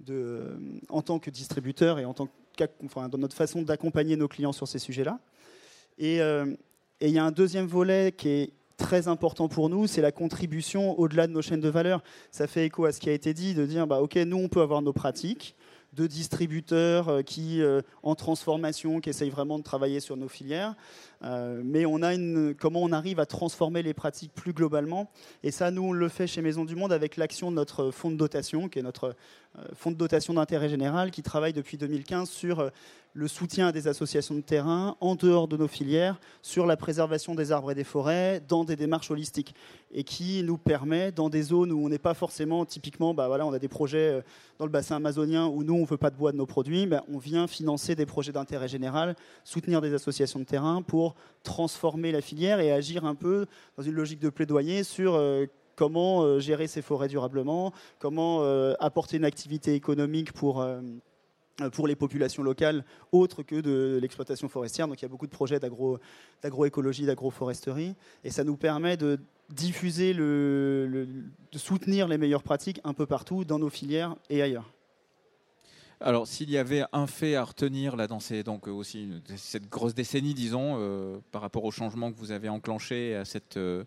[0.00, 2.64] de, en tant que distributeur et en tant que,
[3.08, 5.18] dans notre façon d'accompagner nos clients sur ces sujets-là.
[5.98, 6.54] Et euh,
[7.00, 10.12] et il y a un deuxième volet qui est très important pour nous, c'est la
[10.12, 12.02] contribution au-delà de nos chaînes de valeur.
[12.30, 14.48] Ça fait écho à ce qui a été dit, de dire, bah, OK, nous, on
[14.48, 15.54] peut avoir nos pratiques
[15.92, 20.74] de distributeurs euh, qui, euh, en transformation, qui essayent vraiment de travailler sur nos filières.
[21.22, 25.10] Euh, mais on a une, comment on arrive à transformer les pratiques plus globalement.
[25.42, 28.10] Et ça, nous, on le fait chez Maison du Monde avec l'action de notre fonds
[28.10, 29.14] de dotation, qui est notre
[29.58, 32.70] euh, fonds de dotation d'intérêt général, qui travaille depuis 2015 sur euh,
[33.14, 37.34] le soutien à des associations de terrain en dehors de nos filières, sur la préservation
[37.34, 39.54] des arbres et des forêts, dans des démarches holistiques,
[39.90, 43.46] et qui nous permet, dans des zones où on n'est pas forcément typiquement, bah voilà,
[43.46, 44.22] on a des projets
[44.58, 46.84] dans le bassin amazonien où nous, on ne veut pas de bois de nos produits,
[46.84, 51.05] bah, on vient financer des projets d'intérêt général, soutenir des associations de terrain pour
[51.42, 56.22] transformer la filière et agir un peu dans une logique de plaidoyer sur euh, comment
[56.22, 60.66] euh, gérer ces forêts durablement, comment euh, apporter une activité économique pour,
[61.72, 64.88] pour les populations locales autres que de l'exploitation forestière.
[64.88, 65.98] Donc il y a beaucoup de projets d'agro-
[66.42, 69.18] d'agroécologie, d'agroforesterie, et ça nous permet de
[69.50, 74.42] diffuser, le, le- de soutenir les meilleures pratiques un peu partout dans nos filières et
[74.42, 74.70] ailleurs.
[76.00, 79.94] Alors, s'il y avait un fait à retenir là dans donc euh, aussi cette grosse
[79.94, 83.18] décennie, disons, euh, par rapport au changement que vous avez enclenché
[83.56, 83.84] euh,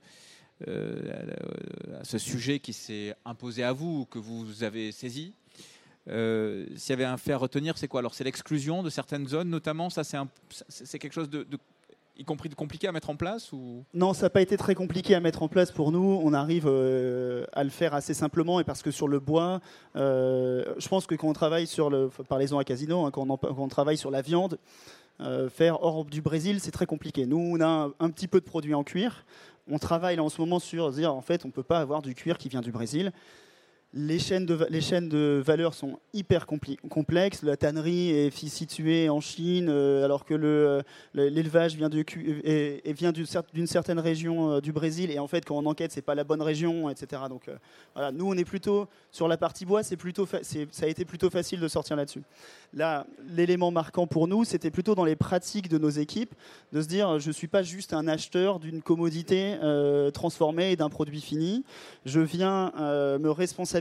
[0.67, 5.34] à ce sujet qui s'est imposé à vous, que vous avez saisi.
[6.08, 8.00] S'il y avait un fait à retenir, c'est quoi?
[8.00, 9.91] Alors, c'est l'exclusion de certaines zones, notamment.
[9.91, 10.04] Ça,
[10.67, 11.45] c'est quelque chose de-
[12.19, 13.86] y compris compliqué à mettre en place ou?
[13.93, 16.19] Non, ça n'a pas été très compliqué à mettre en place pour nous.
[16.23, 19.62] On arrive euh, à le faire assez simplement et parce que sur le bois,
[19.95, 23.67] euh, je pense que quand on travaille sur le, parlez-en à Casino, hein, quand, on
[23.69, 24.60] travaille sur la viande,
[25.21, 27.25] euh, faire hors du Brésil, c'est très compliqué.
[27.25, 29.25] Nous, on a un, petit peu de produits en cuir.
[29.71, 32.38] On travaille en ce moment sur dire en fait, on peut pas avoir du cuir
[32.38, 33.13] qui vient du Brésil.
[33.95, 34.82] Les chaînes, de, les
[35.41, 37.41] valeur sont hyper complexes.
[37.41, 40.84] La tannerie est située en Chine, euh, alors que le-
[41.15, 45.10] l'élevage vient d'une cer- d'une certaine région euh, du Brésil.
[45.10, 47.23] Et en fait, quand on enquête, c'est pas la bonne région, etc.
[47.30, 49.82] Donc, euh, nous, on est plutôt sur la partie bois.
[49.97, 52.21] Plutôt, ça a été plutôt facile de sortir là-dessus.
[52.75, 56.36] Là, l'élément marquant pour nous, c'était plutôt dans les pratiques de nos équipes,
[56.73, 60.89] de se dire, je suis pas juste un acheteur d'une commodité euh, transformée et d'un
[60.89, 61.63] produit fini.
[62.06, 63.79] Je viens euh, me responsabiliser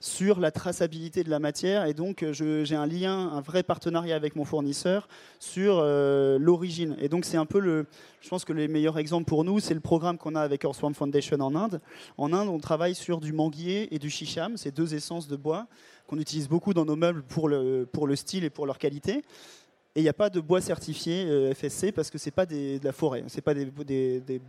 [0.00, 4.36] sur la traçabilité de la matière et donc j'ai un lien, un vrai partenariat avec
[4.36, 6.96] mon fournisseur sur euh, l'origine.
[7.00, 7.86] Et donc c'est un peu le,
[8.20, 10.94] je pense que les meilleurs exemples pour nous, c'est le programme qu'on a avec Earthworm
[10.94, 11.80] Foundation en Inde.
[12.18, 15.66] En Inde, on travaille sur du manguier et du shisham, ces deux essences de bois
[16.06, 19.22] qu'on utilise beaucoup dans nos meubles pour le, pour le style et pour leur qualité.
[19.94, 22.78] Et il n'y a pas de bois certifié euh, FSC parce que c'est pas des-
[22.78, 23.66] de la forêt, c'est pas des,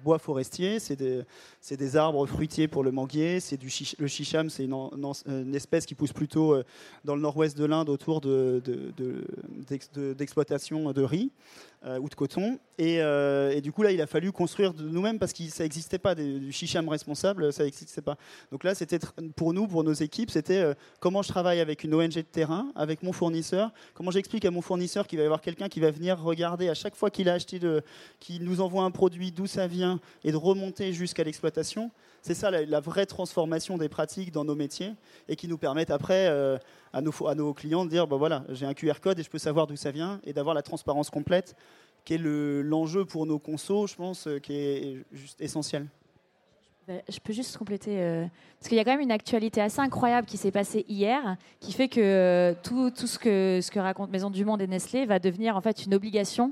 [0.02, 5.54] bois forestiers, c'est des, arbres fruitiers pour le manguier, c'est du le chicham, c'est une,
[5.54, 6.64] espèce qui pousse plutôt euh,
[7.04, 9.26] dans le nord-ouest de l'Inde autour de, de- de-
[9.68, 11.30] d'ex- de- d'exploitation de riz
[11.86, 12.60] euh, ou de coton.
[12.78, 16.00] Et, euh, et du coup là, il a fallu construire nous-mêmes parce que ça n'existait
[16.00, 18.16] pas du chicham responsable, ça n'existait pas.
[18.54, 19.00] Donc là, c'était
[19.36, 22.72] pour nous, pour nos équipes, c'était euh, comment je travaille avec une ONG de terrain,
[22.76, 25.92] avec mon fournisseur, comment j'explique à mon fournisseur qu'il va y avoir quelqu'un qui va
[25.92, 27.60] venir regarder à chaque fois qu'il a acheté,
[28.22, 31.92] qu'il nous envoie un produit, d'où ça vient, et de remonter jusqu'à l'exploitation.
[32.24, 34.94] C'est ça la, vraie transformation des pratiques dans nos métiers,
[35.28, 36.58] et qui nous permettent après euh,
[36.94, 39.68] à, nos, clients de dire, bah voilà, j'ai un QR code et je peux savoir
[39.68, 41.54] d'où ça vient, et d'avoir la transparence complète,
[42.06, 45.88] qui est le- l'enjeu pour nos consos, je pense, euh, qui est juste essentiel.
[46.86, 48.26] Ben, Je peux juste compléter, euh,
[48.60, 51.72] parce qu'il y a quand même une actualité assez incroyable qui s'est passée hier, qui
[51.72, 55.06] fait que euh, tout, tout ce, que, ce que raconte Maison du Monde et Nestlé
[55.06, 56.52] va devenir en fait une obligation.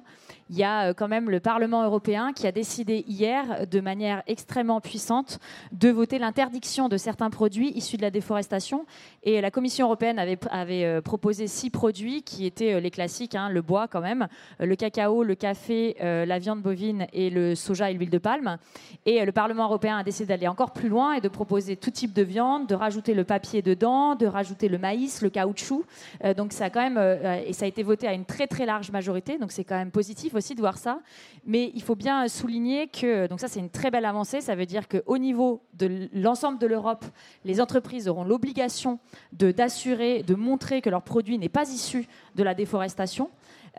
[0.49, 4.23] Il y a euh, quand même le Parlement européen qui a décidé hier, de manière
[4.25, 5.39] extrêmement puissante,
[5.73, 8.85] de voter l'interdiction de certains produits issus de la déforestation.
[9.23, 13.61] Et la Commission européenne avait, avait proposé six produits qui étaient les classiques, hein, le
[13.61, 18.09] bois quand même, le cacao, le café, la viande bovine et le soja et l'huile
[18.09, 18.57] de palme.
[19.05, 22.13] Et le Parlement européen a décidé d'aller encore plus loin et de proposer tout type
[22.13, 25.84] de viande, de rajouter le papier dedans, de rajouter le maïs, le caoutchouc.
[26.23, 28.47] Euh, donc ça a quand même euh, et ça a été voté à une très
[28.47, 29.38] très large majorité.
[29.38, 30.99] Donc c'est quand même positif aussi de voir ça.
[31.45, 34.41] Mais il faut bien souligner que donc ça c'est une très belle avancée.
[34.41, 37.05] Ça veut dire qu'au niveau de l'ensemble de l'Europe,
[37.45, 38.99] les entreprises auront l'obligation
[39.34, 43.29] de d'assurer, de montrer que leur produit n'est pas issu de la déforestation.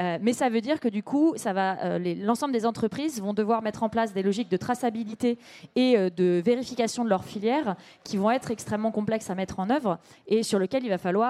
[0.01, 3.35] Euh, mais ça veut dire que du coup, ça va, euh, l'ensemble des entreprises vont
[3.35, 5.39] devoir mettre en place des logiques de traçabilité
[5.77, 9.69] et euh, de vérification de leur filière qui vont être extrêmement complexes à mettre en
[9.71, 11.23] œuvre et sur lesquelles il va falloir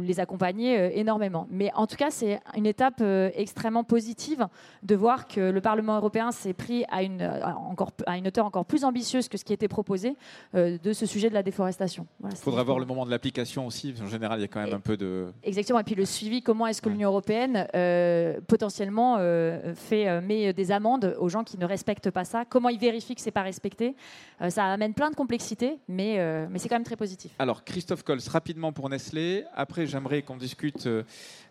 [0.00, 1.46] les accompagner énormément.
[1.50, 3.02] Mais en tout cas, c'est une étape
[3.34, 4.46] extrêmement positive
[4.82, 7.22] de voir que le Parlement européen s'est pris à une,
[7.70, 10.16] encore, à une hauteur encore plus ambitieuse que ce qui était proposé
[10.54, 12.06] de ce sujet de la déforestation.
[12.30, 13.90] Il faudra voir le moment de l'application aussi.
[13.92, 15.26] parce qu'en général, il y a quand même Et- un peu de.
[15.42, 15.78] Exactement.
[15.80, 20.52] Et puis le suivi, comment est-ce que l'Union européenne euh, potentiellement euh, fait euh, met
[20.52, 23.42] des amendes aux gens qui ne respectent pas ça Comment ils vérifient que c'est pas
[23.42, 23.94] respecté?
[24.40, 27.32] Euh, Ça amène plein de complexité, mais, euh, mais c'est quand même très positif.
[27.38, 29.44] Alors, Christophe Cols, rapidement pour Nestlé.
[29.54, 31.02] Après, j'aimerais qu'on discute, euh,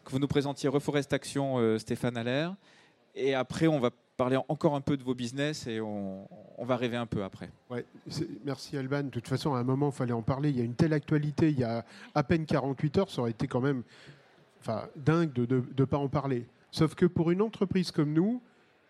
[0.05, 2.55] que vous nous présentiez Reforest Action, euh, Stéphane Allaire.
[3.15, 6.77] Et après, on va parler encore un peu de vos business et on, on va
[6.77, 7.49] rêver un peu après.
[7.69, 7.85] Ouais,
[8.45, 9.03] merci Alban.
[9.03, 10.49] De toute façon, à un moment, il fallait en parler.
[10.49, 11.49] Il y a une telle actualité.
[11.49, 11.83] Il y a
[12.15, 13.83] à peine 48 heures, ça aurait été quand même
[14.63, 16.45] enfin, dingue de ne pas en parler.
[16.71, 18.41] Sauf que pour une entreprise comme nous,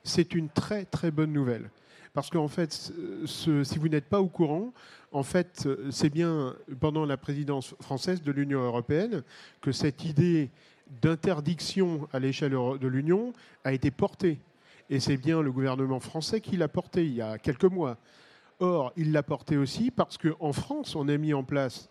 [0.03, 1.69] c'est une très très bonne nouvelle.
[2.13, 2.93] Parce qu'en fait,
[3.25, 4.71] si vous n'êtes pas au courant,
[5.12, 9.23] en fait, c'est bien pendant la présidence française de l'Union européenne
[9.62, 10.51] que cette idée
[11.01, 13.33] d'interdiction à l'échelle de l'Union
[13.63, 14.39] a été portée.
[14.91, 17.97] Et c'est bien le gouvernement français qui l'a portée il y a quelques mois.
[18.59, 21.89] Or, il l'a portée aussi parce qu'en France, on a mis en place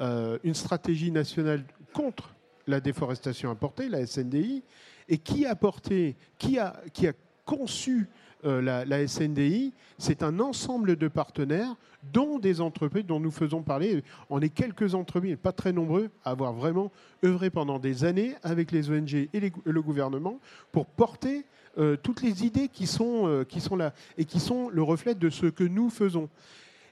[0.00, 1.64] euh, une stratégie nationale
[1.94, 2.34] contre
[2.66, 4.62] la déforestation importée, la SNDI,
[5.08, 7.12] et qui a porté, qui a, qui a
[7.44, 8.08] conçu
[8.44, 11.76] euh, la, SNDI, c'est un ensemble de partenaires,
[12.12, 14.02] dont des entreprises dont nous faisons parler.
[14.30, 16.90] On est quelques entreprises, pas très nombreux, à avoir vraiment
[17.24, 20.40] œuvré pendant des années avec les ONG et le gouvernement
[20.72, 21.44] pour porter
[21.78, 25.14] euh, toutes les idées qui sont, euh, qui sont là et qui sont le reflet
[25.14, 26.28] de ce que nous faisons.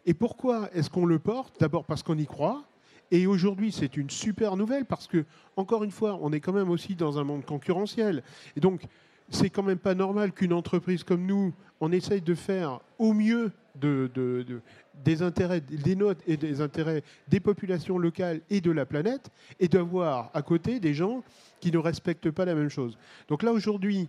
[0.07, 1.61] Et pourquoi est-ce qu'on le porte?
[1.61, 2.63] D'abord parce qu'on y croit.
[3.11, 5.25] Et aujourd'hui, c'est une super nouvelle parce que,
[5.57, 8.23] encore une fois, on est quand même aussi dans un monde concurrentiel.
[8.57, 8.83] Et donc,
[9.29, 13.53] c'est quand même pas normal qu'une entreprise comme nous, on essaye de faire au mieux
[13.81, 14.61] de, de- de-
[15.05, 19.69] des intérêts des nôtres et des intérêts des populations locales et de la planète, et
[19.69, 21.23] d'avoir à côté des gens
[21.61, 22.99] qui ne respectent pas la même chose.
[23.29, 24.09] Donc là, aujourd'hui,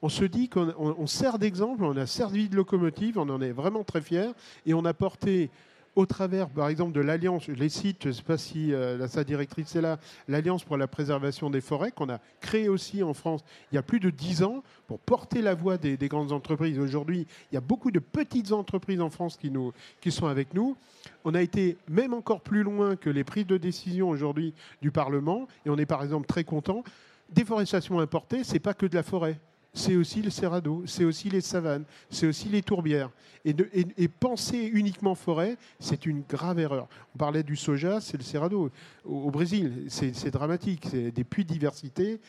[0.00, 3.40] on se dit qu'on on- on sert d'exemple, on a servi de locomotive, on en
[3.40, 4.32] est vraiment très fiers,
[4.66, 5.50] et on a porté
[5.94, 9.24] au travers, par exemple, de l'Alliance, les cite, je ne sais pas si euh, sa
[9.24, 13.42] directrice est là, l'Alliance pour la préservation des forêts, qu'on a créée aussi en France
[13.70, 16.78] il y a plus de dix ans pour porter la voix des, des grandes entreprises.
[16.78, 20.54] Aujourd'hui, il y a beaucoup de petites entreprises en France qui, nous, qui sont avec
[20.54, 20.76] nous.
[21.24, 25.46] On a été même encore plus loin que les prises de décision aujourd'hui du Parlement,
[25.66, 26.84] et on est par exemple très content.
[27.30, 29.38] Déforestation importée, c'est pas que de la forêt
[29.74, 33.10] c'est aussi le cerrado, c'est aussi les savanes, c'est aussi les tourbières.
[33.44, 36.88] Et, penser uniquement forêt, c'est une grave erreur.
[37.14, 38.70] On parlait du soja, c'est le cerrado.
[39.04, 42.20] Au, Brésil, c'est dramatique, c'est des puits de diversité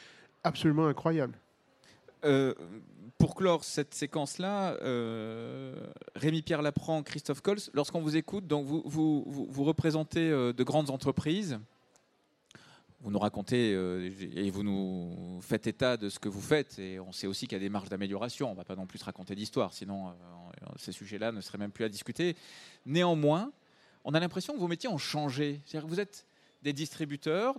[0.43, 1.37] absolument incroyables.
[2.25, 2.53] Euh,
[3.17, 5.75] pour clore cette séquence-là, euh,
[6.15, 10.63] Rémi-Pierre Lapran, Christophe Cols, lorsqu'on vous écoute, donc vous, vous, vous- vous représentez euh, de
[10.63, 11.59] grandes entreprises,
[13.03, 16.79] vous nous racontez euh, et vous nous faites état de ce que vous faites.
[16.79, 18.47] Et on sait aussi qu'il y a des marges d'amélioration.
[18.47, 20.11] On ne va pas non plus raconter d'histoire, sinon euh,
[20.77, 22.37] ces sujets-là ne seraient même plus à discuter.
[22.85, 23.51] Néanmoins,
[24.05, 25.61] on a l'impression que vos métiers ont changé.
[25.85, 26.25] Vous êtes
[26.61, 27.55] des distributeurs,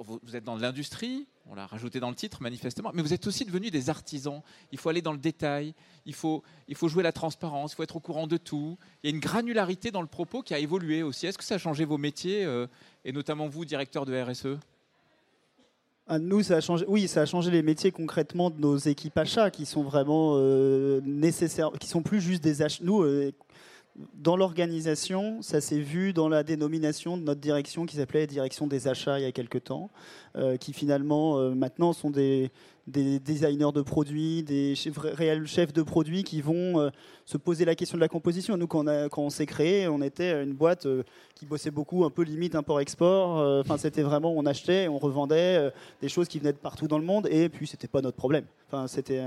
[0.00, 3.44] vous êtes dans l'industrie, on l'a rajouté dans le titre manifestement, mais vous êtes aussi
[3.44, 4.42] devenus des artisans.
[4.72, 5.74] Il faut aller dans le détail,
[6.06, 8.78] il faut, il faut jouer la transparence, il faut être au courant de tout.
[9.02, 11.26] Il y a une granularité dans le propos qui a évolué aussi.
[11.26, 12.66] Est-ce que ça a changé vos métiers, euh,
[13.04, 14.58] et notamment vous, directeur de RSE
[16.10, 16.86] ah, nous, ça a changé.
[16.88, 21.02] Oui, ça a changé les métiers concrètement de nos équipes achats, qui sont vraiment euh,
[21.04, 22.82] nécessaires, qui sont plus juste des achats.
[22.82, 23.30] Nous, euh,
[24.14, 28.88] dans l'organisation, ça s'est vu dans la dénomination de notre direction qui s'appelait Direction des
[28.88, 29.90] achats il y a quelques temps,
[30.36, 32.50] euh, qui finalement euh, maintenant sont des,
[32.88, 36.90] des, designers de produits, des réels chefs de produits qui vont euh,
[37.24, 38.56] se poser la question de la composition.
[38.56, 38.84] Nous, quand
[39.16, 40.86] on, s'est créé, on était une boîte
[41.34, 43.60] qui bossait beaucoup, un peu limite import-export.
[43.60, 45.70] Enfin, c'était vraiment, on achetait, on revendait
[46.00, 48.44] des choses qui venaient de partout dans le monde, et puis c'était pas notre problème.
[48.66, 49.22] Enfin, c'était,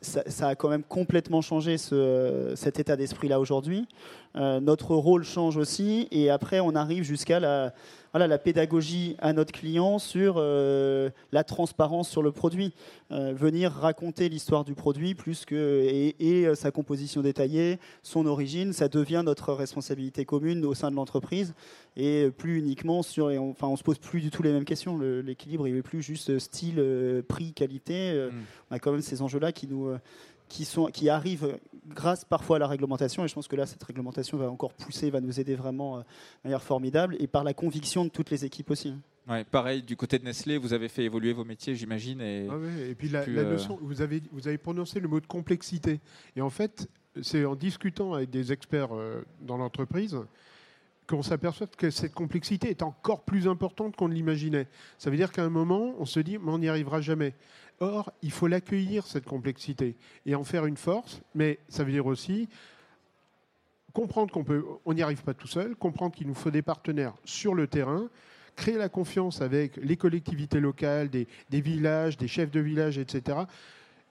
[0.00, 3.88] ça, a quand même complètement changé ce, cet état d'esprit-là aujourd'hui.
[4.36, 7.72] notre rôle change aussi, et après, on arrive jusqu'à la
[8.12, 12.72] voilà, la pédagogie à notre client sur euh, la transparence sur le produit.
[13.12, 18.72] Euh, venir raconter l'histoire du produit plus que, et, euh, sa composition détaillée, son origine,
[18.72, 21.54] ça devient notre responsabilité commune au sein de l'entreprise
[21.96, 23.26] et plus uniquement sur.
[23.26, 24.98] on, enfin, on se pose plus du tout les mêmes questions.
[24.98, 26.82] L'équilibre, il n'est plus juste style,
[27.28, 28.12] prix, qualité.
[28.12, 28.34] Mm.
[28.70, 29.92] On a quand même ces enjeux-là qui nous
[30.50, 33.82] qui, sont, qui arrivent grâce parfois à la réglementation, et je pense que là, cette
[33.82, 36.04] réglementation va encore pousser, va nous aider vraiment euh, de
[36.44, 38.92] manière formidable, et par la conviction de toutes les équipes aussi.
[39.28, 42.20] Ouais, pareil, du côté de Nestlé, vous avez fait évoluer vos métiers, j'imagine.
[42.20, 42.56] Et, ah
[42.88, 46.00] et puis la, euh, notion, vous, avez, vous avez prononcé le mot de complexité.
[46.36, 46.88] Et en fait,
[47.22, 50.18] c'est en discutant avec des experts euh, dans l'entreprise
[51.10, 54.68] qu'on s'aperçoit que cette complexité est encore plus importante qu'on ne l'imaginait.
[54.96, 57.34] Ça veut dire qu'à un moment, on se dit, mais on n'y arrivera jamais.
[57.80, 62.06] Or, il faut l'accueillir, cette complexité, et en faire une force, mais ça veut dire
[62.06, 62.48] aussi
[63.92, 67.14] comprendre qu'on peut, on n'y arrive pas tout seul, comprendre qu'il nous faut des partenaires
[67.24, 68.08] sur le terrain,
[68.54, 73.38] créer la confiance avec les collectivités locales, des, villages, des chefs de village, etc.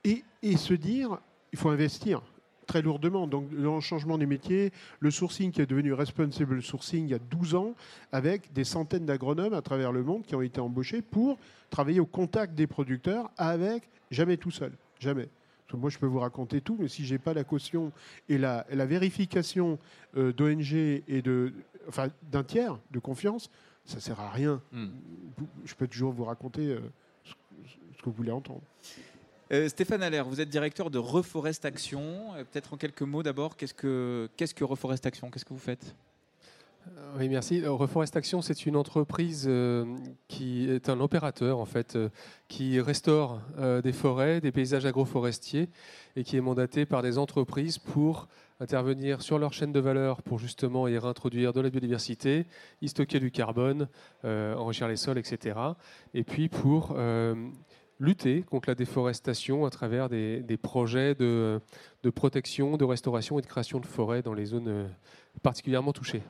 [0.03, 1.17] Et, et se dire,
[1.53, 2.21] il faut investir
[2.69, 3.25] très lourdement.
[3.25, 7.15] Donc, dans le changement des métiers, le sourcing qui est devenu responsible sourcing il y
[7.15, 7.73] a 12 ans,
[8.12, 11.39] avec des centaines d'agronomes à travers le monde qui ont été embauchés pour
[11.71, 15.29] travailler au contact des producteurs avec jamais tout seul, jamais.
[15.73, 17.91] moi, je peux vous raconter tout, mais si j'ai pas la caution
[18.29, 19.79] et la, la vérification
[20.15, 21.51] euh, d'ONG et de,
[21.88, 23.49] enfin, d'un tiers de confiance,
[23.84, 24.62] ça sert à rien.
[24.71, 24.89] Hmm.
[25.65, 26.82] Je peux toujours vous raconter euh,
[27.23, 27.34] ce
[28.03, 28.62] que vous voulez entendre.
[29.51, 32.35] Euh, Stéphane Allaire, vous êtes directeur de Reforest Action.
[32.35, 34.29] Euh, peut-être en quelques mots d'abord, qu'est-ce que,
[34.63, 35.95] Reforest Action Qu'est-ce que vous faites?
[36.88, 37.65] Euh, oui, merci.
[37.65, 39.49] Reforest Action, c'est une entreprise
[40.27, 41.97] qui est un opérateur en fait,
[42.47, 43.41] qui restaure
[43.83, 45.69] des forêts, des paysages agroforestiers,
[46.15, 48.27] et qui est mandaté par des entreprises pour
[48.59, 52.45] intervenir sur leur chaîne de valeur pour justement y réintroduire de la biodiversité,
[52.81, 53.88] y stocker du carbone,
[54.23, 55.59] enrichir les sols, etc.
[56.13, 56.95] Et puis pour
[57.99, 61.62] lutter contre la déforestation à travers des, projets de,
[62.15, 64.88] protection, de restauration et de création de forêts dans les zones euh,
[65.43, 66.23] particulièrement touchées.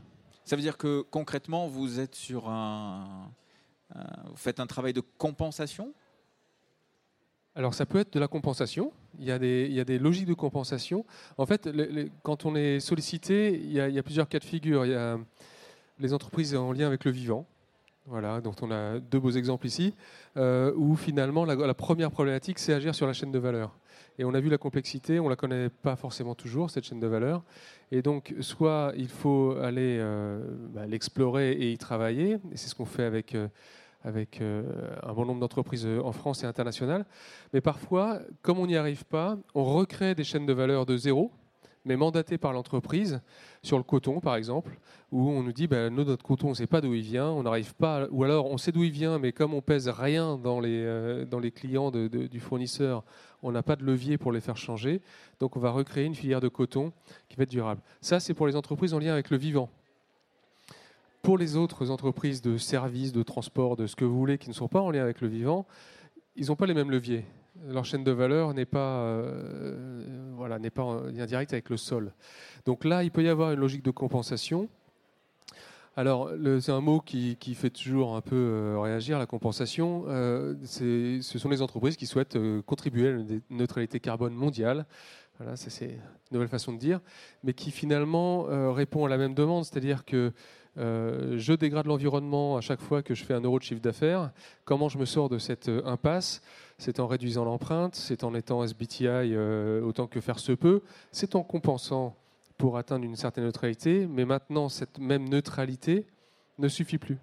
[0.45, 3.32] Ça veut dire que concrètement, vous êtes sur un,
[4.25, 5.93] vous faites un travail de compensation?
[7.55, 9.99] Alors ça peut être de la compensation, il y a des, il y a des
[9.99, 11.05] logiques de compensation.
[11.38, 11.69] En fait,
[12.23, 14.86] quand on est sollicité, il y, a, il y, a, plusieurs cas de figure.
[14.86, 15.17] Il y a
[15.99, 17.45] les entreprises en lien avec le vivant,
[18.06, 19.94] voilà, dont on a deux beaux exemples ici,
[20.38, 23.78] euh, où finalement la, première problématique, c'est agir sur la chaîne de valeur.
[24.18, 27.00] Et on a vu la complexité, on ne la connaît pas forcément toujours, cette chaîne
[27.00, 27.44] de valeur.
[27.92, 30.42] Et donc, soit il faut aller euh,
[30.74, 33.48] bah, l'explorer et y travailler, et c'est ce qu'on fait avec, euh,
[34.04, 37.06] avec un bon nombre d'entreprises en France et internationales.
[37.54, 41.32] Mais parfois, comme on n'y arrive pas, on recrée des chaînes de valeur de zéro,
[41.89, 43.19] mais mandaté par l'entreprise,
[43.63, 44.80] sur le coton par exemple,
[45.12, 47.41] où on nous dit ben, notre coton, on ne sait pas d'où il vient, on
[47.41, 50.60] n'arrive pas, ou alors on sait d'où il vient, mais comme on pèse rien dans
[50.60, 53.04] les, euh, dans les clients du fournisseur,
[53.41, 55.02] on n'a pas de levier pour les faire changer,
[55.39, 56.93] donc on va recréer une filière de coton
[57.28, 57.82] qui va être durable.
[58.02, 59.69] Ça, c'est pour les entreprises en lien avec le vivant.
[61.23, 64.54] Pour les autres entreprises de services, de transport, de ce que vous voulez, qui ne
[64.54, 65.65] sont pas en lien avec le vivant,
[66.36, 67.25] ils n'ont pas les mêmes leviers
[67.67, 70.04] leur chaîne de valeur n'est pas, euh,
[70.36, 72.13] voilà, n'est pas en lien direct avec le sol.
[72.65, 74.69] Donc là, il peut y avoir une logique de compensation.
[75.95, 80.06] Alors, c'est un mot qui, fait toujours un peu euh, réagir, la compensation.
[80.08, 84.86] Euh, ce sont les entreprises qui souhaitent contribuer à la neutralité carbone mondiale.
[85.39, 86.00] Voilà, c'est une
[86.32, 87.00] nouvelle façon de dire,
[87.43, 88.43] mais qui finalement
[88.74, 90.34] répond à la même demande, c'est-à-dire que
[90.80, 94.32] euh, je dégrade l'environnement à chaque fois que je fais un euro de chiffre d'affaires.
[94.63, 96.42] Comment je me sors de cette euh, impasse?
[96.78, 100.82] C'est en réduisant l'empreinte, c'est en étant SBTI euh, autant que faire se peut,
[101.12, 102.16] c'est en compensant
[102.58, 106.06] pour atteindre une certaine neutralité, mais maintenant cette même neutralité
[106.58, 107.18] ne suffit plus.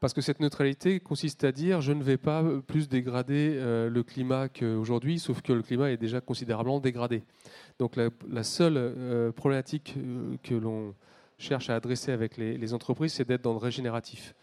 [0.00, 4.50] Parce que cette neutralité consiste à dire je ne vais pas plus dégrader le climat
[4.50, 7.22] qu'aujourd'hui, sauf que le climat est déjà considérablement dégradé.
[7.78, 9.96] Donc la, seule problématique
[10.42, 10.94] que l'on
[11.38, 14.34] cherche à adresser avec les, entreprises, c'est d'être dans le régénératif,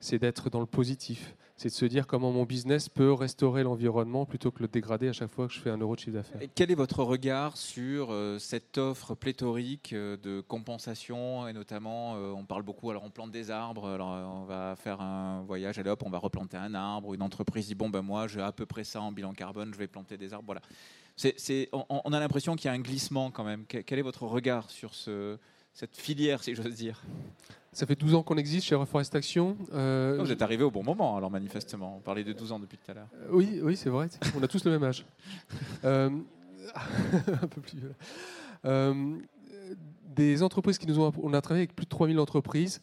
[0.00, 4.24] c'est d'être dans le positif, c'est de se dire comment mon business peut restaurer l'environnement
[4.24, 6.40] plutôt que le dégrader à chaque fois que je fais un euro de chiffre d'affaires.
[6.54, 12.32] Quel est votre regard sur euh, cette offre pléthorique euh, de compensation et notamment, euh,
[12.32, 15.90] on parle beaucoup, alors on plante des arbres, alors on va faire un voyage, allez
[15.90, 18.66] hop, on va replanter un arbre, une entreprise dit bon ben moi j'ai à peu
[18.66, 20.62] près ça en bilan carbone, je vais planter des arbres, voilà.
[21.72, 23.66] On, a l'impression qu'il y a un glissement quand même.
[23.66, 25.38] Que- Quel est votre regard sur ce,
[25.72, 27.02] cette filière, si j'ose dire
[27.72, 29.56] Ça fait 12 ans qu'on existe chez Reforest Action.
[29.72, 31.96] Euh, Vous êtes arrivé au bon moment, alors manifestement.
[31.96, 33.08] On parlait de 12 ans depuis tout à l'heure.
[33.14, 34.08] Euh, Oui, oui, c'est vrai.
[34.38, 35.04] On a tous le même âge.
[35.84, 36.10] Euh,
[37.42, 37.94] un peu plus vieux.
[38.64, 39.16] Euh,
[40.04, 41.10] des entreprises qui nous ont.
[41.22, 42.80] On a travaillé avec plus de 3000 entreprises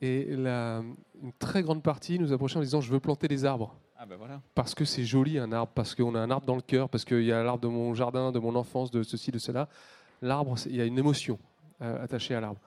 [0.00, 0.82] et la,
[1.22, 3.76] une très grande partie nous approchait en disant Je veux planter des arbres.
[3.96, 4.40] Ah ben voilà.
[4.54, 7.04] Parce que c'est joli un arbre, parce qu'on a un arbre dans le cœur, parce
[7.04, 9.68] qu'il y a l'arbre de mon jardin, de mon enfance, de ceci, de cela.
[10.22, 11.38] L'arbre, il y a une émotion
[11.82, 12.60] euh, attachée à l'arbre.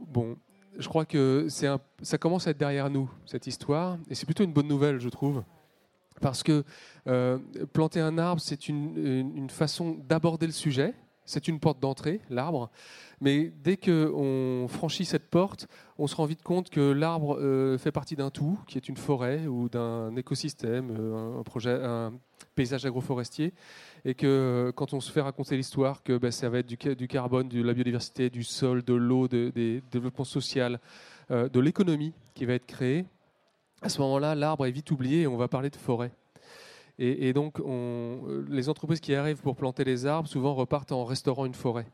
[0.00, 0.36] Bon,
[0.78, 4.44] je crois que un- ça commence à être derrière nous, cette histoire, et c'est plutôt
[4.44, 5.42] une bonne nouvelle, je trouve.
[6.20, 6.64] Parce que
[7.06, 7.38] euh,
[7.72, 8.96] planter un arbre, c'est une-
[9.36, 10.94] une façon d'aborder le sujet,
[11.30, 12.70] c'est une porte d'entrée, l'arbre.
[13.20, 15.68] Mais dès qu'on franchit cette porte,
[15.98, 18.96] on se rend vite compte que l'arbre euh, fait partie d'un tout, qui est une
[18.96, 22.12] forêt ou d'un écosystème, euh, un, projet, un
[22.54, 23.52] paysage agroforestier,
[24.04, 26.78] et que euh, quand on se fait raconter l'histoire que ben, ça va être du,
[26.82, 30.80] ca- du carbone, de la biodiversité, du sol, de l'eau, de- des développements social,
[31.30, 33.04] euh, de l'économie qui va être créée,
[33.82, 36.12] à ce moment-là, l'arbre est vite oublié et on va parler de forêt.
[37.02, 41.06] Et, donc, on- euh, les entreprises qui arrivent pour planter les arbres souvent repartent en
[41.06, 41.86] restaurant une forêt.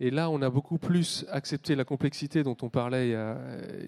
[0.00, 3.08] Et là, on a beaucoup plus accepté la complexité dont on parlait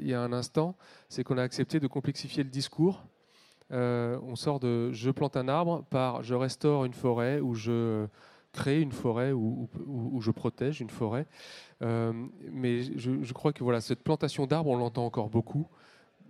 [0.00, 0.74] il y a, un instant.
[1.10, 3.04] C'est qu'on a accepté de complexifier le discours.
[3.70, 8.06] Euh, on sort de je plante un arbre par je restaure une forêt ou je
[8.52, 9.68] crée une forêt ou,
[10.20, 11.26] je protège une forêt.
[11.82, 12.14] Euh,
[12.50, 15.66] mais je, je crois que voilà, cette plantation d'arbres, on l'entend encore beaucoup.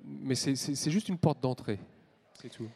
[0.04, 1.78] Mais c'est juste une porte d'entrée.
[2.34, 2.66] C'est tout.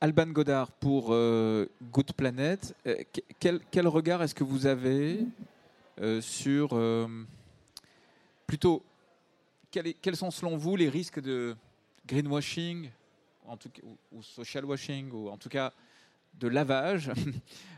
[0.00, 2.74] Alban Godard pour euh, Good Planet.
[2.86, 2.96] Euh,
[3.38, 5.26] que- quel, regard est-ce que vous avez
[6.00, 6.70] euh, sur
[8.46, 8.82] plutôt
[9.70, 11.54] quels sont selon vous les risques de
[12.06, 12.90] greenwashing
[14.12, 15.72] ou, social washing ou en tout cas
[16.34, 17.10] de lavage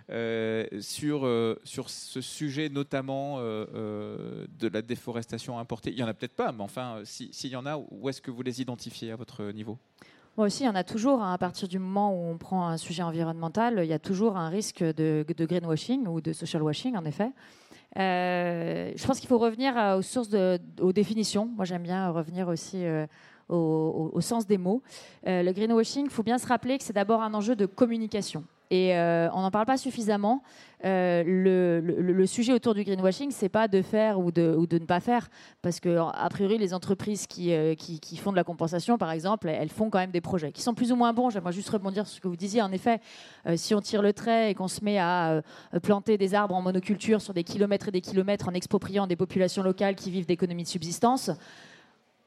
[0.80, 5.90] sur, sur ce sujet notamment de la déforestation importée?
[5.90, 8.08] Il n'y en a peut-être pas, mais enfin, euh, si- s'il y en a, où
[8.08, 9.78] est-ce que vous les identifiez à votre niveau?
[10.38, 11.22] Moi aussi, il y en a toujours.
[11.22, 11.34] hein.
[11.34, 14.48] à partir du moment où on prend un sujet environnemental, il y a toujours un
[14.48, 17.30] risque de, greenwashing ou de social washing, en effet.
[17.98, 20.34] Euh, je pense qu'il faut revenir euh, aux sources,
[20.80, 21.44] aux définitions.
[21.54, 23.06] Moi, j'aime bien revenir aussi euh,
[23.50, 24.82] au, sens des mots.
[25.26, 28.44] Le greenwashing, il faut bien se rappeler que c'est d'abord un enjeu de communication.
[28.72, 30.42] Et euh, on n'en parle pas suffisamment.
[30.86, 35.28] Euh, le, sujet autour du greenwashing, c'est pas de faire ou de, ne pas faire,
[35.60, 37.74] parce que a priori, les entreprises qui, euh,
[38.16, 40.90] font de la compensation, par exemple, elles font quand même des projets qui sont plus
[40.90, 41.28] ou moins bons.
[41.28, 42.62] J'aimerais juste rebondir sur ce que vous disiez.
[42.62, 43.00] En effet,
[43.56, 45.42] si on tire le trait et qu'on se met à
[45.82, 49.62] planter des arbres en monoculture sur des kilomètres et des kilomètres en expropriant des populations
[49.62, 51.30] locales qui vivent d'économies de subsistance,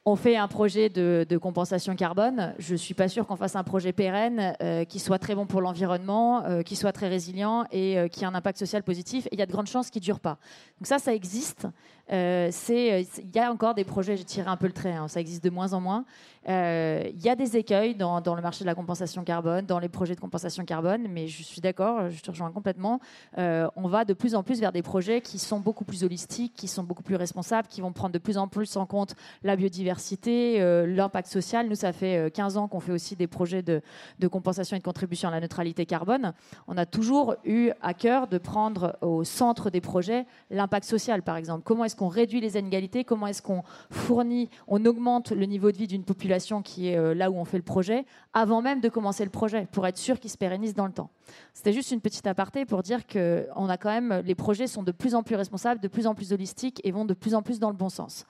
[0.07, 2.53] on fait un projet de, compensation carbone.
[2.59, 5.47] Je ne suis pas sûre qu'on fasse un projet pérenne euh, qui soit très bon
[5.47, 9.27] pour l'environnement, euh, qui soit très résilient et euh, qui ait un impact social positif.
[9.31, 10.37] Il y a de grandes chances qu'il ne dure pas.
[10.79, 11.67] Donc ça, ça existe.
[12.11, 15.07] Euh, c'est- Il y a encore des projets, j'ai tiré un peu le trait, hein,
[15.07, 16.05] ça existe de moins en moins.
[16.47, 19.89] Euh, Il y a des écueils dans, le marché de la compensation carbone, dans les
[19.89, 22.99] projets de compensation carbone, mais je suis d'accord, je te rejoins complètement.
[23.37, 26.53] Euh, on va de plus en plus vers des projets qui sont beaucoup plus holistiques,
[26.55, 29.55] qui sont beaucoup plus responsables, qui vont prendre de plus en plus en compte la
[29.55, 31.67] biodiversité, euh, l'impact social.
[31.67, 33.81] Nous, ça fait euh, 15 ans qu'on fait aussi des projets de,
[34.19, 36.33] de compensation et de contribution à la neutralité carbone.
[36.67, 41.37] On a toujours eu à cœur de prendre au centre des projets l'impact social, par
[41.37, 41.63] exemple.
[41.65, 45.77] Comment est-ce qu'on réduit les inégalités Comment est-ce qu'on fournit, on augmente le niveau de
[45.77, 48.89] vie d'une population qui est euh, là où on fait le projet, avant même de
[48.89, 51.09] commencer le projet, pour être sûr qu'il se pérennise dans le temps.
[51.53, 54.91] C'était juste une petite aparté pour dire que a quand même, les projets sont de
[54.91, 57.59] plus en plus responsables, de plus en plus holistiques et vont de plus en plus
[57.59, 58.25] dans le bon sens.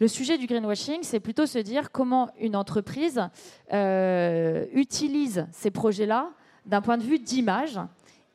[0.00, 3.20] Le sujet du greenwashing, c'est plutôt se dire comment une entreprise
[3.72, 6.30] euh, utilise ces projets-là
[6.66, 7.80] d'un point de vue d'image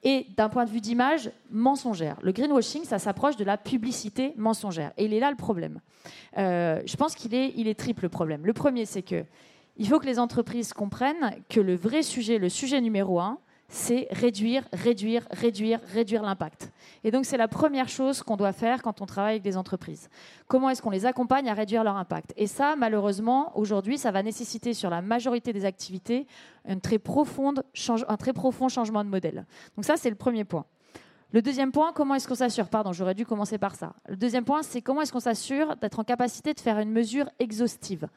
[0.03, 2.17] et d'un point de vue d'image, mensongère.
[2.21, 4.91] Le greenwashing, ça s'approche de la publicité mensongère.
[4.97, 5.79] Et il est là le problème.
[6.37, 8.45] Euh, je pense qu'il est, triple problème.
[8.45, 9.23] Le premier, c'est que
[9.77, 13.39] il faut que les entreprises comprennent que le vrai sujet, le sujet numéro un,
[13.73, 16.71] c'est réduire, réduire, réduire, réduire l'impact.
[17.03, 20.09] Et donc c'est la première chose qu'on doit faire quand on travaille avec des entreprises.
[20.47, 22.33] Comment est-ce qu'on les accompagne à réduire leur impact?
[22.37, 26.27] Et ça, malheureusement, aujourd'hui, ça va nécessiter sur la majorité des activités
[26.67, 29.45] un très profond changement de modèle.
[29.75, 30.65] Donc ça, c'est le premier point.
[31.31, 32.69] Le deuxième point, comment est-ce qu'on s'assure?
[32.69, 33.93] Pardon, j'aurais dû commencer par ça.
[34.07, 37.27] Le deuxième point, c'est comment est-ce qu'on s'assure d'être en capacité de faire une mesure
[37.39, 38.07] exhaustive?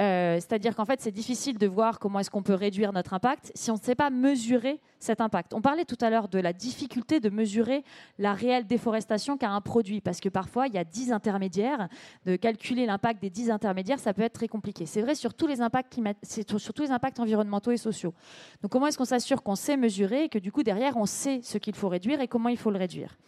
[0.00, 3.52] Euh, c'est-à-dire qu'en fait, c'est difficile de voir comment est-ce qu'on peut réduire notre impact
[3.54, 5.52] si on ne sait pas mesurer cet impact.
[5.52, 7.84] On parlait tout à l'heure de la difficulté de mesurer
[8.18, 11.88] la réelle déforestation qu'a un produit, parce que parfois, il y a 10 intermédiaires.
[12.24, 14.86] De calculer l'impact des 10 intermédiaires, ça peut être très compliqué.
[14.86, 18.14] C'est vrai sur tous les impacts, sur les impacts environnementaux et sociaux.
[18.62, 21.40] Donc comment est-ce qu'on s'assure qu'on sait mesurer et que du coup, derrière, on sait
[21.42, 23.18] ce qu'il faut réduire et comment il faut le réduire?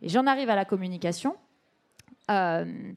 [0.00, 1.36] Et j'en arrive à la communication.
[2.30, 2.92] Euh,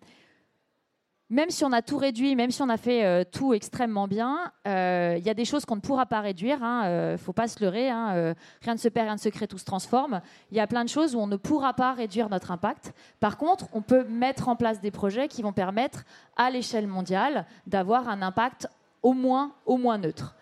[1.29, 4.51] même si on a tout réduit, même si on a fait euh, tout extrêmement bien,
[4.67, 6.57] euh, il y a des choses qu'on ne pourra pas réduire.
[6.59, 7.89] Il hein, ne euh, faut pas se leurrer.
[7.89, 10.21] Hein, rien ne se perd, rien ne se crée, tout se transforme.
[10.51, 12.93] Il y a plein de choses où on ne pourra pas réduire notre impact.
[13.19, 16.03] Par contre, on peut mettre en place des projets qui vont permettre
[16.35, 18.67] à l'échelle mondiale d'avoir un impact
[19.03, 20.35] au moins, au moins neutre.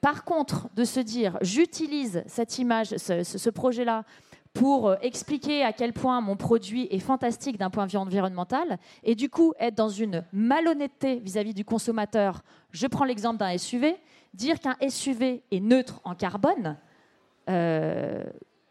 [0.00, 4.04] par contre, de se dire, j'utilise cette image, ce projet-là
[4.52, 8.78] pour euh, expliquer à quel point mon produit est fantastique d'un point de vue environnemental
[9.04, 12.42] et du coup être dans une malhonnêteté vis-à-vis du consommateur.
[12.70, 13.96] Je prends l'exemple d'un SUV.
[14.32, 16.76] Dire qu'un SUV est neutre en carbone,
[17.48, 18.24] euh,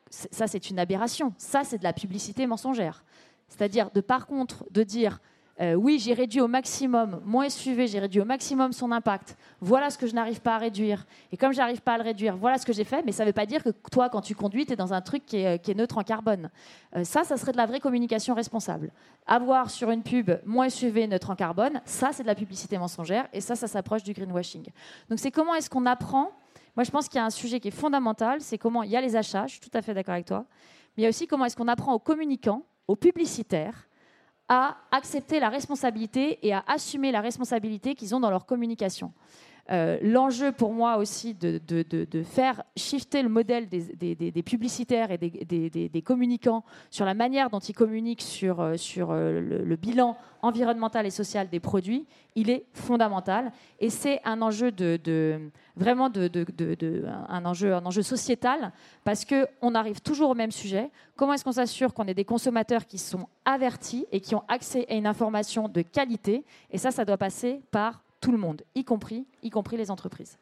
[0.09, 1.33] ça c'est une aberration.
[1.37, 3.03] Ça c'est de la publicité mensongère.
[3.49, 5.19] C'est-à-dire de par contre de dire
[5.61, 9.37] euh, oui, j'ai réduit au maximum mon SUV, j'ai réduit au maximum son impact.
[9.59, 11.05] Voilà ce que je n'arrive pas à réduire.
[11.33, 13.03] Et comme je n'arrive pas à le réduire, voilà ce que j'ai fait.
[13.05, 15.01] Mais ça ne veut pas dire que toi, quand tu conduis, tu es dans un
[15.01, 16.49] truc qui est, euh, neutre en carbone.
[16.95, 18.91] Euh, ça, ça serait de la vraie communication responsable.
[19.27, 23.27] Avoir sur une pub mon SUV neutre en carbone, ça, c'est de la publicité mensongère.
[23.33, 24.65] Et ça, ça s'approche du greenwashing.
[25.09, 26.31] Donc, c'est comment est-ce qu'on apprend?
[26.77, 28.39] Moi, je pense qu'il y a un sujet qui est fondamental.
[28.39, 29.45] C'est comment il y a les achats.
[29.47, 30.45] Je suis tout à fait d'accord avec toi.
[30.95, 33.88] Mais il y a aussi comment est-ce qu'on apprend aux communicants, aux publicitaires,
[34.49, 39.13] à accepter la responsabilité et à assumer la responsabilité qu'ils ont dans leur communication.
[39.71, 41.59] Euh, l'enjeu pour moi aussi de,
[42.23, 48.21] faire shifter le modèle des, publicitaires et des, communicants sur la manière dont ils communiquent
[48.21, 53.51] sur, euh, euh, le, bilan environnemental et social des produits, il est fondamental.
[53.79, 54.71] Et c'est un enjeu
[55.75, 58.71] vraiment un, enjeu, un enjeu sociétal
[59.03, 60.89] parce qu'on arrive toujours au même sujet.
[61.15, 64.87] Comment est-ce qu'on s'assure qu'on ait des consommateurs qui sont avertis et qui ont accès
[64.89, 66.43] à une information de qualité?
[66.71, 70.37] Et ça, ça doit passer par tout le monde, y compris, y compris les entreprises.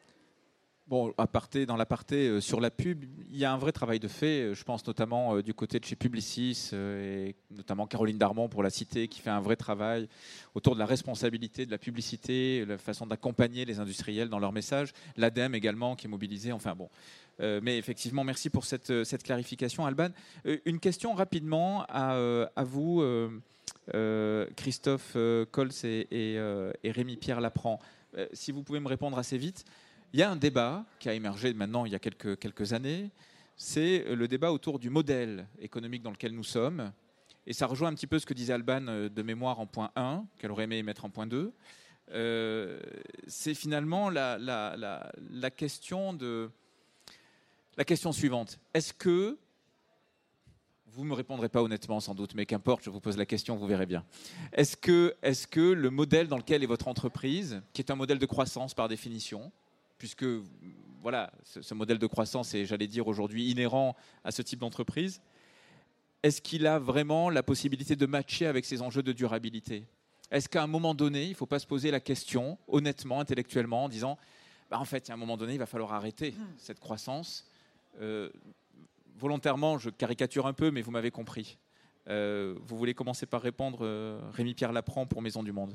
[0.88, 4.08] Bon, aparté, dans l'aparté, euh, sur la pub, il y a un vrai travail de
[4.08, 4.40] fait.
[4.40, 8.62] Euh, je pense notamment euh, du côté de chez Publicis, et notamment Caroline Darmon pour
[8.62, 10.08] la cité, qui fait un vrai travail
[10.54, 14.94] autour de la responsabilité de la publicité, la façon d'accompagner les industriels dans leur message.
[15.18, 16.52] L'ADEME également, qui est mobilisée.
[16.52, 16.88] Enfin bon.
[17.38, 20.08] mais effectivement, merci pour cette, cette clarification, Alban.
[20.64, 22.16] une question rapidement à,
[22.56, 23.02] à vous.
[23.94, 27.78] Euh, Christophe euh, Cols euh, et, Rémi-Pierre Lapran.
[28.32, 29.64] si vous pouvez me répondre assez vite,
[30.12, 33.10] il y a un débat qui a émergé maintenant il y a quelques, années,
[33.56, 36.92] c'est le débat autour du modèle économique dans lequel nous sommes.
[37.46, 40.24] Et ça rejoint un petit peu ce que disait Alban de mémoire en point 1,
[40.38, 41.52] qu'elle aurait aimé mettre en point 2.
[43.26, 46.50] c'est finalement la, question de,
[47.76, 48.58] la question suivante.
[48.74, 49.38] Est-ce que
[50.92, 53.56] vous ne me répondrez pas honnêtement sans doute, mais qu'importe, je vous pose la question,
[53.56, 54.04] vous verrez bien.
[54.52, 58.18] Est-ce que, est que le modèle dans lequel est votre entreprise, qui est un modèle
[58.18, 59.52] de croissance par définition,
[59.98, 60.26] puisque
[61.02, 65.20] voilà, ce, modèle de croissance est, j'allais dire aujourd'hui, inhérent à ce type d'entreprise,
[66.22, 69.84] est-ce qu'il a vraiment la possibilité de matcher avec ces enjeux de durabilité?
[70.30, 73.84] Est-ce qu'à un moment donné, il ne faut pas se poser la question, honnêtement, intellectuellement,
[73.84, 74.18] en disant,
[74.70, 76.44] bah, en fait, à un moment donné, il va falloir arrêter mmh.
[76.58, 77.46] cette croissance
[78.00, 78.30] euh,
[79.18, 81.58] volontairement, je caricature un peu, mais vous m'avez compris.
[82.08, 85.74] Euh, vous voulez commencer par répondre, euh, Rémi-Pierre Lapran pour Maison du Monde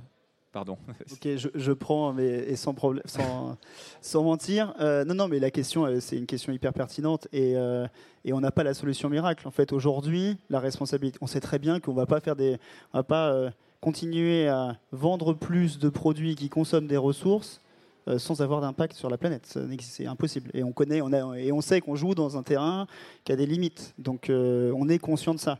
[0.51, 0.77] Pardon.
[1.11, 3.57] Ok, je, prends, mais et sans, problème, sans,
[4.01, 4.73] sans mentir.
[4.79, 7.53] Euh, non, non, mais la question, c'est une question hyper pertinente et,
[8.23, 9.47] et on n'a pas la solution miracle.
[9.47, 12.57] En fait, aujourd'hui, la responsabilité, on sait très bien qu'on va pas faire des,
[12.93, 17.62] on va pas continuer à vendre plus de produits qui consomment des ressources
[18.17, 19.57] sans avoir d'impact sur la planète.
[19.79, 20.49] C'est impossible.
[20.53, 21.01] Et on connaît,
[21.37, 22.87] et on sait qu'on joue dans un terrain
[23.23, 23.93] qui a des limites.
[23.97, 25.59] Donc euh, on est conscient de ça.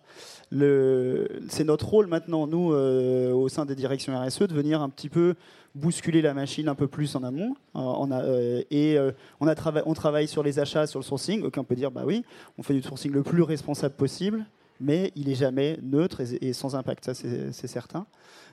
[0.52, 5.10] C'est notre rôle maintenant, nous, euh, au sein des directions RSE, de venir un petit
[5.10, 5.36] peu
[5.76, 7.56] bousculer la machine un peu plus en amont.
[7.76, 11.44] Euh, euh, et euh, on, on travaille sur les achats, sur le sourcing.
[11.44, 12.24] Aucun peut dire, bah oui,
[12.58, 14.46] on fait du sourcing le plus responsable possible,
[14.84, 18.06] mais il est jamais neutre et, sans impact, ça c'est certain.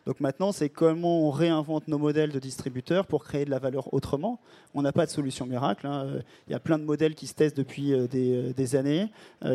[0.07, 3.93] Donc maintenant, c'est comment on réinvente nos modèles de distributeurs pour créer de la valeur
[3.93, 4.41] autrement.
[4.73, 5.87] On n'a pas de solution miracle.
[5.87, 6.07] hein.
[6.07, 8.77] Euh, Il y a plein de modèles qui se testent depuis euh, des, euh, des
[8.77, 9.11] années,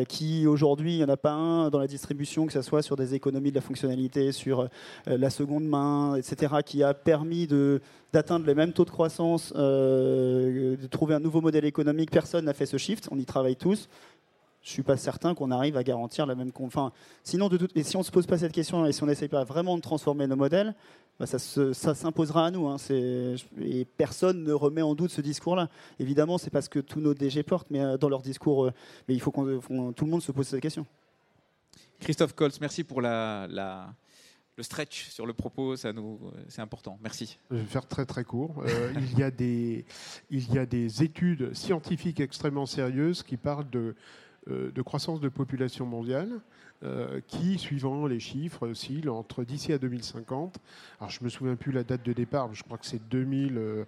[0.08, 2.96] qui aujourd'hui, il n'y en a pas un dans la distribution, que ce soit sur
[2.96, 4.68] des économies de la fonctionnalité, sur
[5.06, 7.46] la seconde main, etc., qui a permis
[8.12, 12.10] d'atteindre les mêmes taux de croissance, de trouver un nouveau modèle économique.
[12.10, 13.88] Personne n'a fait ce shift, on y travaille tous.
[14.66, 16.50] Je suis pas certain qu'on arrive à garantir la même.
[16.58, 16.90] Enfin,
[17.22, 19.28] sinon, de tout- et si on se pose pas cette question et si on n'essaye
[19.28, 20.74] pas vraiment de transformer nos modèles,
[21.20, 22.66] bah, ça, se- ça s'imposera à nous.
[22.66, 22.76] hein.
[22.76, 25.68] C'est- et personne ne remet en doute ce discours-là.
[26.00, 28.72] Évidemment, c'est parce que tous nos DG portent, mais euh, dans leur discours, euh,
[29.06, 30.84] mais il faut qu'on qu'on- tout le monde se pose cette question.
[32.00, 33.94] Christophe Koltz, merci pour la, la-
[34.56, 36.98] le stretch sur le propos, ça nous, c'est important.
[37.02, 37.38] Merci.
[37.52, 38.64] Je vais faire très très court.
[38.66, 39.84] Euh, il, y a des,
[40.30, 43.94] il y a des études scientifiques extrêmement sérieuses qui parlent de, euh,
[44.48, 46.40] de croissance de population mondiale,
[46.82, 50.58] euh, qui, suivant les chiffres, oscillent entre d'ici à 2050.
[51.00, 53.56] Alors je me souviens plus la date de départ, mais je crois que c'est 2000,
[53.56, 53.84] euh,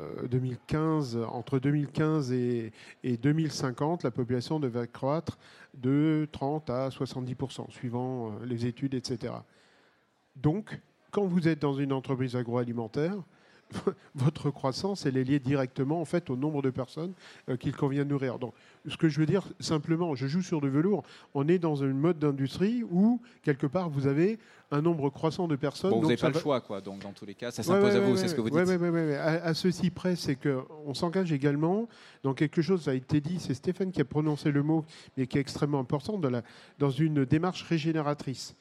[0.00, 1.16] euh, 2015.
[1.30, 2.72] Entre 2015 et,
[3.04, 5.38] et 2050, la population devrait croître
[5.74, 9.34] de 30 à 70% suivant euh, les études, etc.
[10.34, 10.80] Donc,
[11.12, 13.14] quand vous êtes dans une entreprise agroalimentaire,
[14.14, 17.12] votre croissance, elle est liée directement en fait au nombre de personnes
[17.48, 18.38] euh, qu'il convient de nourrir.
[18.38, 18.54] Donc,
[18.86, 21.02] ce que je veux dire simplement, je joue sur du velours.
[21.34, 24.38] On est dans un mode d'industrie où quelque part vous avez
[24.70, 25.90] un nombre croissant de personnes.
[25.90, 26.80] Bon, vous n'avez pas le choix, quoi.
[26.80, 28.50] Donc, dans tous les cas, ça s'impose ouais, à vous, ouais, c'est ce que vous
[28.50, 29.16] dites.
[29.16, 31.88] À, à ceci près, c'est qu'on s'engage également
[32.22, 34.84] dans quelque chose, ça a été dit, c'est Stéphane qui a prononcé le mot,
[35.16, 36.42] mais qui est extrêmement important, dans, la,
[36.78, 38.54] dans une démarche régénératrice.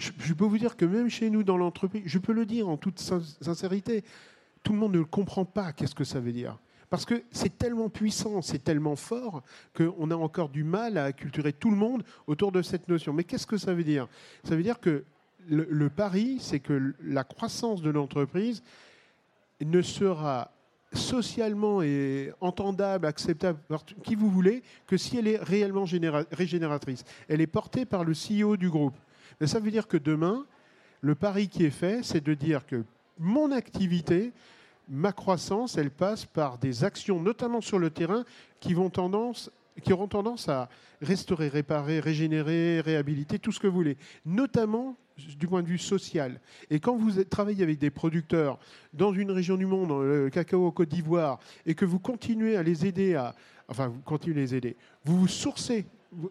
[0.00, 2.76] Je, peux vous dire que même chez nous, dans l'entreprise, je peux le dire en
[2.78, 4.02] toute sin- sincérité,
[4.62, 6.58] tout le monde ne comprend pas, qu'est-ce que ça veut dire.
[6.88, 9.42] Parce que c'est tellement puissant, c'est tellement fort
[9.76, 13.12] qu'on a encore du mal à acculturer tout le monde autour de cette notion.
[13.12, 14.08] Mais qu'est-ce que ça veut dire?
[14.42, 15.04] Ça veut dire que
[15.48, 18.62] le, pari, c'est que la croissance de l'entreprise
[19.60, 20.50] ne sera
[20.92, 27.04] socialement et entendable, acceptable par qui vous voulez, que si elle est réellement généra- régénératrice.
[27.28, 28.96] Elle est portée par le CEO du groupe.
[29.46, 30.44] Ça veut dire que demain,
[31.00, 32.84] le pari qui est fait, c'est de dire que
[33.18, 34.32] mon activité,
[34.88, 38.24] ma croissance, elle passe par des actions, notamment sur le terrain,
[38.60, 39.50] qui, vont tendance,
[39.82, 40.68] qui auront tendance à
[41.00, 44.96] restaurer, réparer, régénérer, réhabiliter, tout ce que vous voulez, notamment
[45.38, 46.40] du point de vue social.
[46.68, 48.58] Et quand vous travaillez avec des producteurs
[48.92, 52.62] dans une région du monde, le cacao au Côte d'Ivoire, et que vous continuez à
[52.62, 53.34] les aider à...
[53.68, 54.76] Enfin, vous continuez à les aider.
[55.04, 55.86] Vous vous sourcez,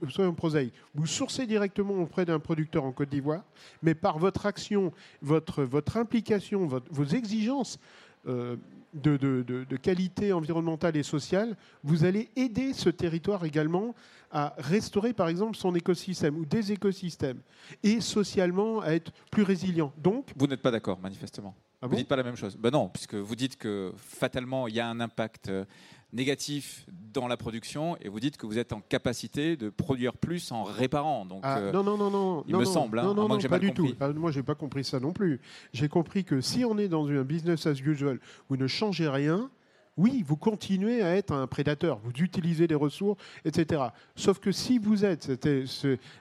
[0.10, 3.44] soyons prosaïques, vous sourcez directement auprès d'un producteur en Côte d'Ivoire,
[3.82, 7.80] mais par votre action, votre, votre implication, votre- vos exigences
[8.28, 8.58] euh,
[8.94, 13.94] de, de- de- de qualité environnementale et sociale, vous allez aider ce territoire également
[14.32, 17.40] à restaurer, par exemple, son écosystème ou des écosystèmes,
[17.84, 19.94] et socialement à être plus résilient.
[19.98, 21.56] Donc, Vous n'êtes pas d'accord, manifestement.
[21.82, 21.98] ah vous bon?
[21.98, 22.58] dites pas la même chose.
[22.58, 25.66] Ben non, puisque vous dites que fatalement, il y a un impact euh,
[26.14, 30.52] négatif dans la production, et vous dites que vous êtes en capacité de produire plus
[30.52, 31.26] en réparant.
[31.26, 32.44] Donc, Ah, euh, non, non, non, non.
[32.48, 33.92] il non, me non, semble, hein, non, à non, pas du compris.
[33.92, 33.98] tout.
[34.00, 35.40] Ah, moi, j'ai pas compris ça non plus.
[35.74, 39.50] J'ai compris que si on est dans un business as usual, vous ne changez rien.
[39.98, 43.82] Oui, vous continuez à être un prédateur, vous utilisez des ressources, etc.
[44.16, 45.30] Sauf que si vous êtes,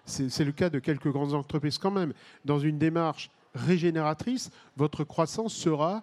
[0.05, 2.13] c'est le cas de quelques grandes entreprises quand même,
[2.45, 6.03] dans une démarche régénératrice, votre croissance sera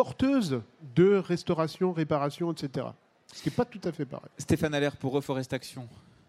[0.00, 0.60] porteuse
[0.94, 2.88] de restauration, réparation, etc.
[3.32, 4.28] Ce qui n'est pas tout à fait pareil.
[4.36, 5.88] Stéphane Allaire pour Reforest Action.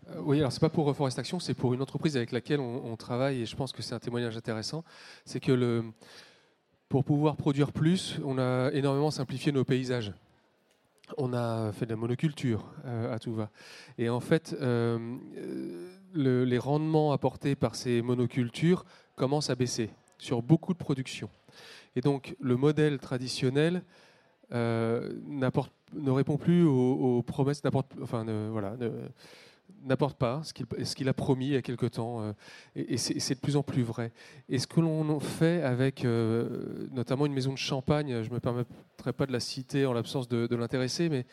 [0.09, 2.95] Euh, Oui, alors c'est pas pour Reforestation, c'est pour une entreprise avec laquelle on, on
[2.95, 4.85] travaille et je pense que c'est un témoignage intéressant.
[5.25, 5.83] C'est que le,
[6.87, 10.13] pour pouvoir produire plus, on a énormément simplifié nos paysages.
[11.17, 13.49] On a fait de la monoculture euh, à tout va.
[13.97, 14.97] Et en fait, euh,
[15.37, 18.85] euh, le- les rendements apportés par ces monocultures
[19.17, 21.29] commencent à baisser sur beaucoup de productions.
[21.95, 23.83] Et donc le modèle traditionnel
[24.53, 28.75] euh, ne répond plus aux, promesses, n'apporte, enfin, voilà,
[29.83, 30.53] n'apporte pas ce
[30.95, 32.21] qu'il, a promis il y a quelque temps.
[32.21, 32.33] euh,
[32.75, 34.11] et c'est, de plus en plus vrai.
[34.49, 38.39] Et ce que l'on fait avec euh, notamment une maison de champagne, je ne me
[38.39, 41.25] permettrai pas de la citer en l'absence de, de l'intéressé, mais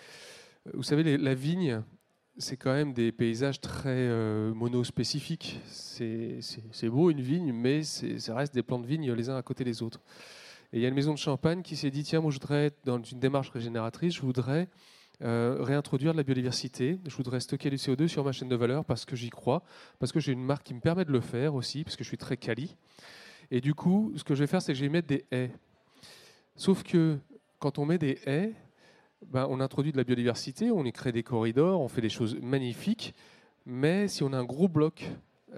[0.73, 1.83] vous savez, la vigne,
[2.39, 5.61] c'est quand même des paysages très euh, monospécifiques.
[5.67, 9.43] C'est beau une vigne, mais c'est, ça reste des plants de vigne les uns à
[9.43, 10.01] côté des autres.
[10.75, 12.73] Et il y a une maison de champagne qui s'est dit tiens, moi je voudrais,
[12.85, 14.69] dans une démarche régénératrice, je voudrais
[15.23, 16.99] euh, réintroduire de la biodiversité.
[17.07, 19.63] Je voudrais stocker du CO2 sur ma chaîne de valeur parce que j'y crois,
[20.01, 22.09] parce que j'ai une marque qui me permet de le faire aussi, parce que je
[22.09, 22.75] suis très quali.
[23.53, 25.53] Et du coup, ce que je vais faire, c'est que je vais mettre des haies.
[26.57, 27.21] Sauf que
[27.61, 28.53] quand on met des haies,
[29.29, 32.37] ben, on introduit de la biodiversité, on y crée des corridors, on fait des choses
[32.43, 33.15] magnifiques.
[33.65, 35.09] Mais si on a un gros bloc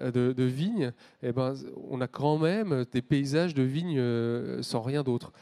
[0.01, 0.93] euh, de, vignes,
[1.23, 1.55] eh ben,
[1.89, 5.33] on a quand même des paysages de vignes euh, sans rien d'autre.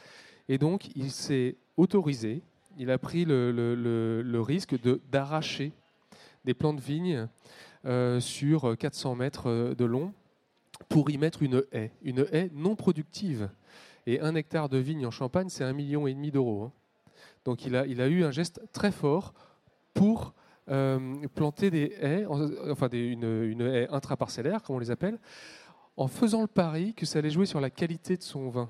[0.49, 2.41] Et donc, il s'est autorisé,
[2.77, 4.75] il a pris le, risque
[5.11, 5.71] d'arracher
[6.43, 7.27] des plants de vignes
[7.85, 10.13] euh, sur 400 mètres de long
[10.89, 13.49] pour y mettre une haie, une haie non productive.
[14.07, 16.63] Et un hectare de vigne en Champagne, c'est un million et demi d'euros.
[16.65, 16.71] Hein.
[17.45, 19.33] Donc il a, il a eu un geste très fort
[19.93, 20.33] pour
[20.69, 25.19] euh, planter des haies, enfin une, une, haie intraparcellaire, comme on les appelle,
[25.97, 28.69] en faisant le pari que ça allait jouer sur la qualité de son vin.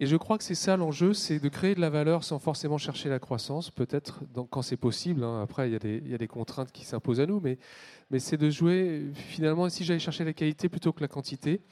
[0.00, 2.78] Et je crois que c'est ça l'enjeu, c'est de créer de la valeur sans forcément
[2.78, 5.24] chercher la croissance, peut-être quand c'est possible.
[5.24, 5.42] Hein.
[5.42, 7.58] Après, il y, a des, il y, a des contraintes qui s'imposent à nous, mais,
[8.10, 11.62] mais c'est de jouer finalement si j'allais chercher la qualité plutôt que la quantité.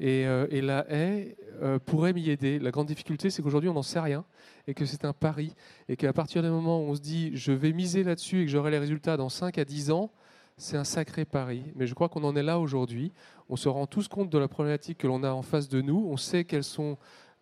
[0.00, 2.58] Et, euh, la haie euh, pourrait m'y aider.
[2.58, 4.24] La grande difficulté, c'est qu'aujourd'hui, on n'en sait rien
[4.66, 5.54] et que c'est un pari.
[5.88, 8.50] Et qu'à partir du moment où on se dit je vais miser là-dessus et que
[8.50, 10.10] j'aurai les résultats dans 5 à 10 ans,
[10.56, 11.64] c'est un sacré pari.
[11.74, 13.12] Mais je crois qu'on en est là aujourd'hui.
[13.48, 16.06] On se rend tous compte de la problématique que l'on a en face de nous.
[16.08, 16.96] On sait quelles sont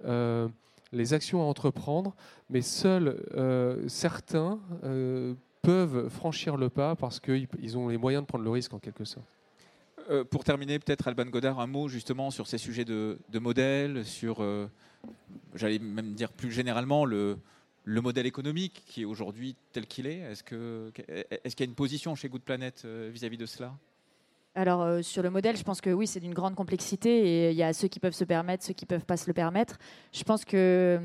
[0.05, 0.49] euh,
[0.93, 2.15] les actions à entreprendre,
[2.51, 4.61] mais seuls euh, certains
[5.63, 9.05] peuvent franchir le pas parce qu'ils ont les moyens de prendre le risque en quelque
[9.05, 9.27] sorte.
[10.31, 14.45] Pour terminer, peut-être Alban Godard, un mot justement sur ces sujets de, de modèle, sur,
[15.55, 17.39] j'allais même dire plus généralement, le,
[17.85, 20.21] le modèle économique qui est aujourd'hui tel qu'il est.
[20.21, 23.75] Est-ce qu'il est y a une position chez Good Planet vis-à-vis de cela?
[24.55, 27.57] Alors euh, sur le modèle, je pense que oui, c'est d'une grande complexité et il
[27.57, 29.79] y a ceux qui peuvent se permettre, ceux qui peuvent pas se le permettre.
[30.13, 31.01] Je pense que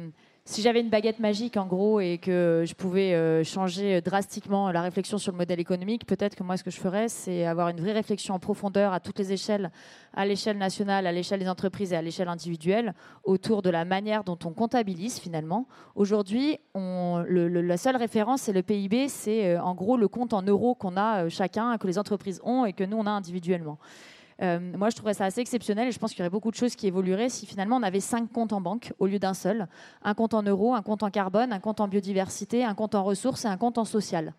[0.48, 4.82] si j'avais une baguette magique en gros et que je pouvais euh, changer drastiquement la
[4.82, 7.82] réflexion sur le modèle économique, peut-être que moi ce que je ferais, c'est avoir une
[7.82, 9.72] vraie réflexion en profondeur à toutes les échelles,
[10.14, 12.94] à l'échelle nationale, à l'échelle des entreprises et à l'échelle individuelle,
[13.26, 15.68] autour de la manière dont on comptabilise finalement.
[15.96, 20.76] Aujourd'hui, la seule référence, c'est le PIB, c'est euh, en gros le compte en euros
[20.76, 23.80] qu'on a euh, chacun, que les entreprises ont et que nous on a individuellement.
[24.42, 26.56] Euh, moi, je trouverais ça assez exceptionnel et je pense qu'il y aurait beaucoup de
[26.56, 29.68] choses qui évolueraient si finalement on avait cinq comptes en banque au lieu d'un seul.
[30.04, 33.04] Un compte en euros, un compte en carbone, un compte en biodiversité, un compte en
[33.04, 34.34] ressources et un compte en social.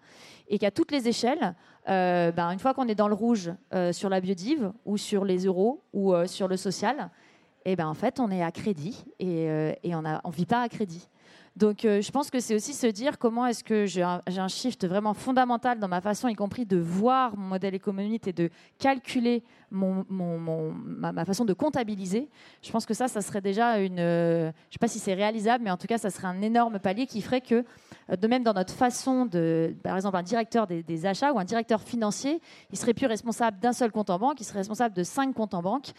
[0.48, 1.54] Et qu'à toutes les échelles,
[1.88, 5.24] euh, ben, une fois qu'on est dans le rouge euh, sur la biodive ou sur
[5.24, 7.10] les euros ou sur le social,
[7.64, 9.48] et eh ben, en fait, on est à crédit et,
[9.84, 11.08] on ne vit pas à crédit.
[11.58, 14.86] Donc euh, je pense que c'est aussi se dire comment est-ce que j'ai un, shift
[14.86, 18.48] vraiment fondamental dans ma façon, y compris de voir mon modèle économique et de
[18.78, 22.28] calculer ma, façon de comptabiliser.
[22.62, 23.98] Je pense que ça, ça serait déjà une...
[23.98, 26.40] Euh, je ne sais pas si c'est réalisable, mais en tout cas, ça serait un
[26.40, 27.64] énorme palier qui ferait que,
[28.10, 29.74] euh, de même dans notre façon de...
[29.82, 32.40] Par exemple, un directeur des, achats ou un directeur financier,
[32.70, 35.54] il serait plus responsable d'un seul compte en banque, il serait responsable de cinq comptes
[35.54, 35.90] en banque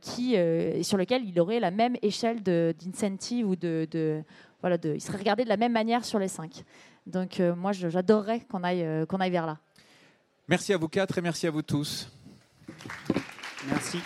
[0.00, 0.36] qui,
[0.82, 4.24] sur lesquels il aurait la même échelle d'incentive ou de
[4.60, 6.64] voilà, de, il serait regardé de la même manière sur les cinq.
[7.06, 9.58] Donc euh, moi, j'adorerais qu'on aille, euh, qu'on aille vers là.
[10.48, 12.10] Merci à vous quatre et merci à vous tous.
[13.68, 13.98] Merci.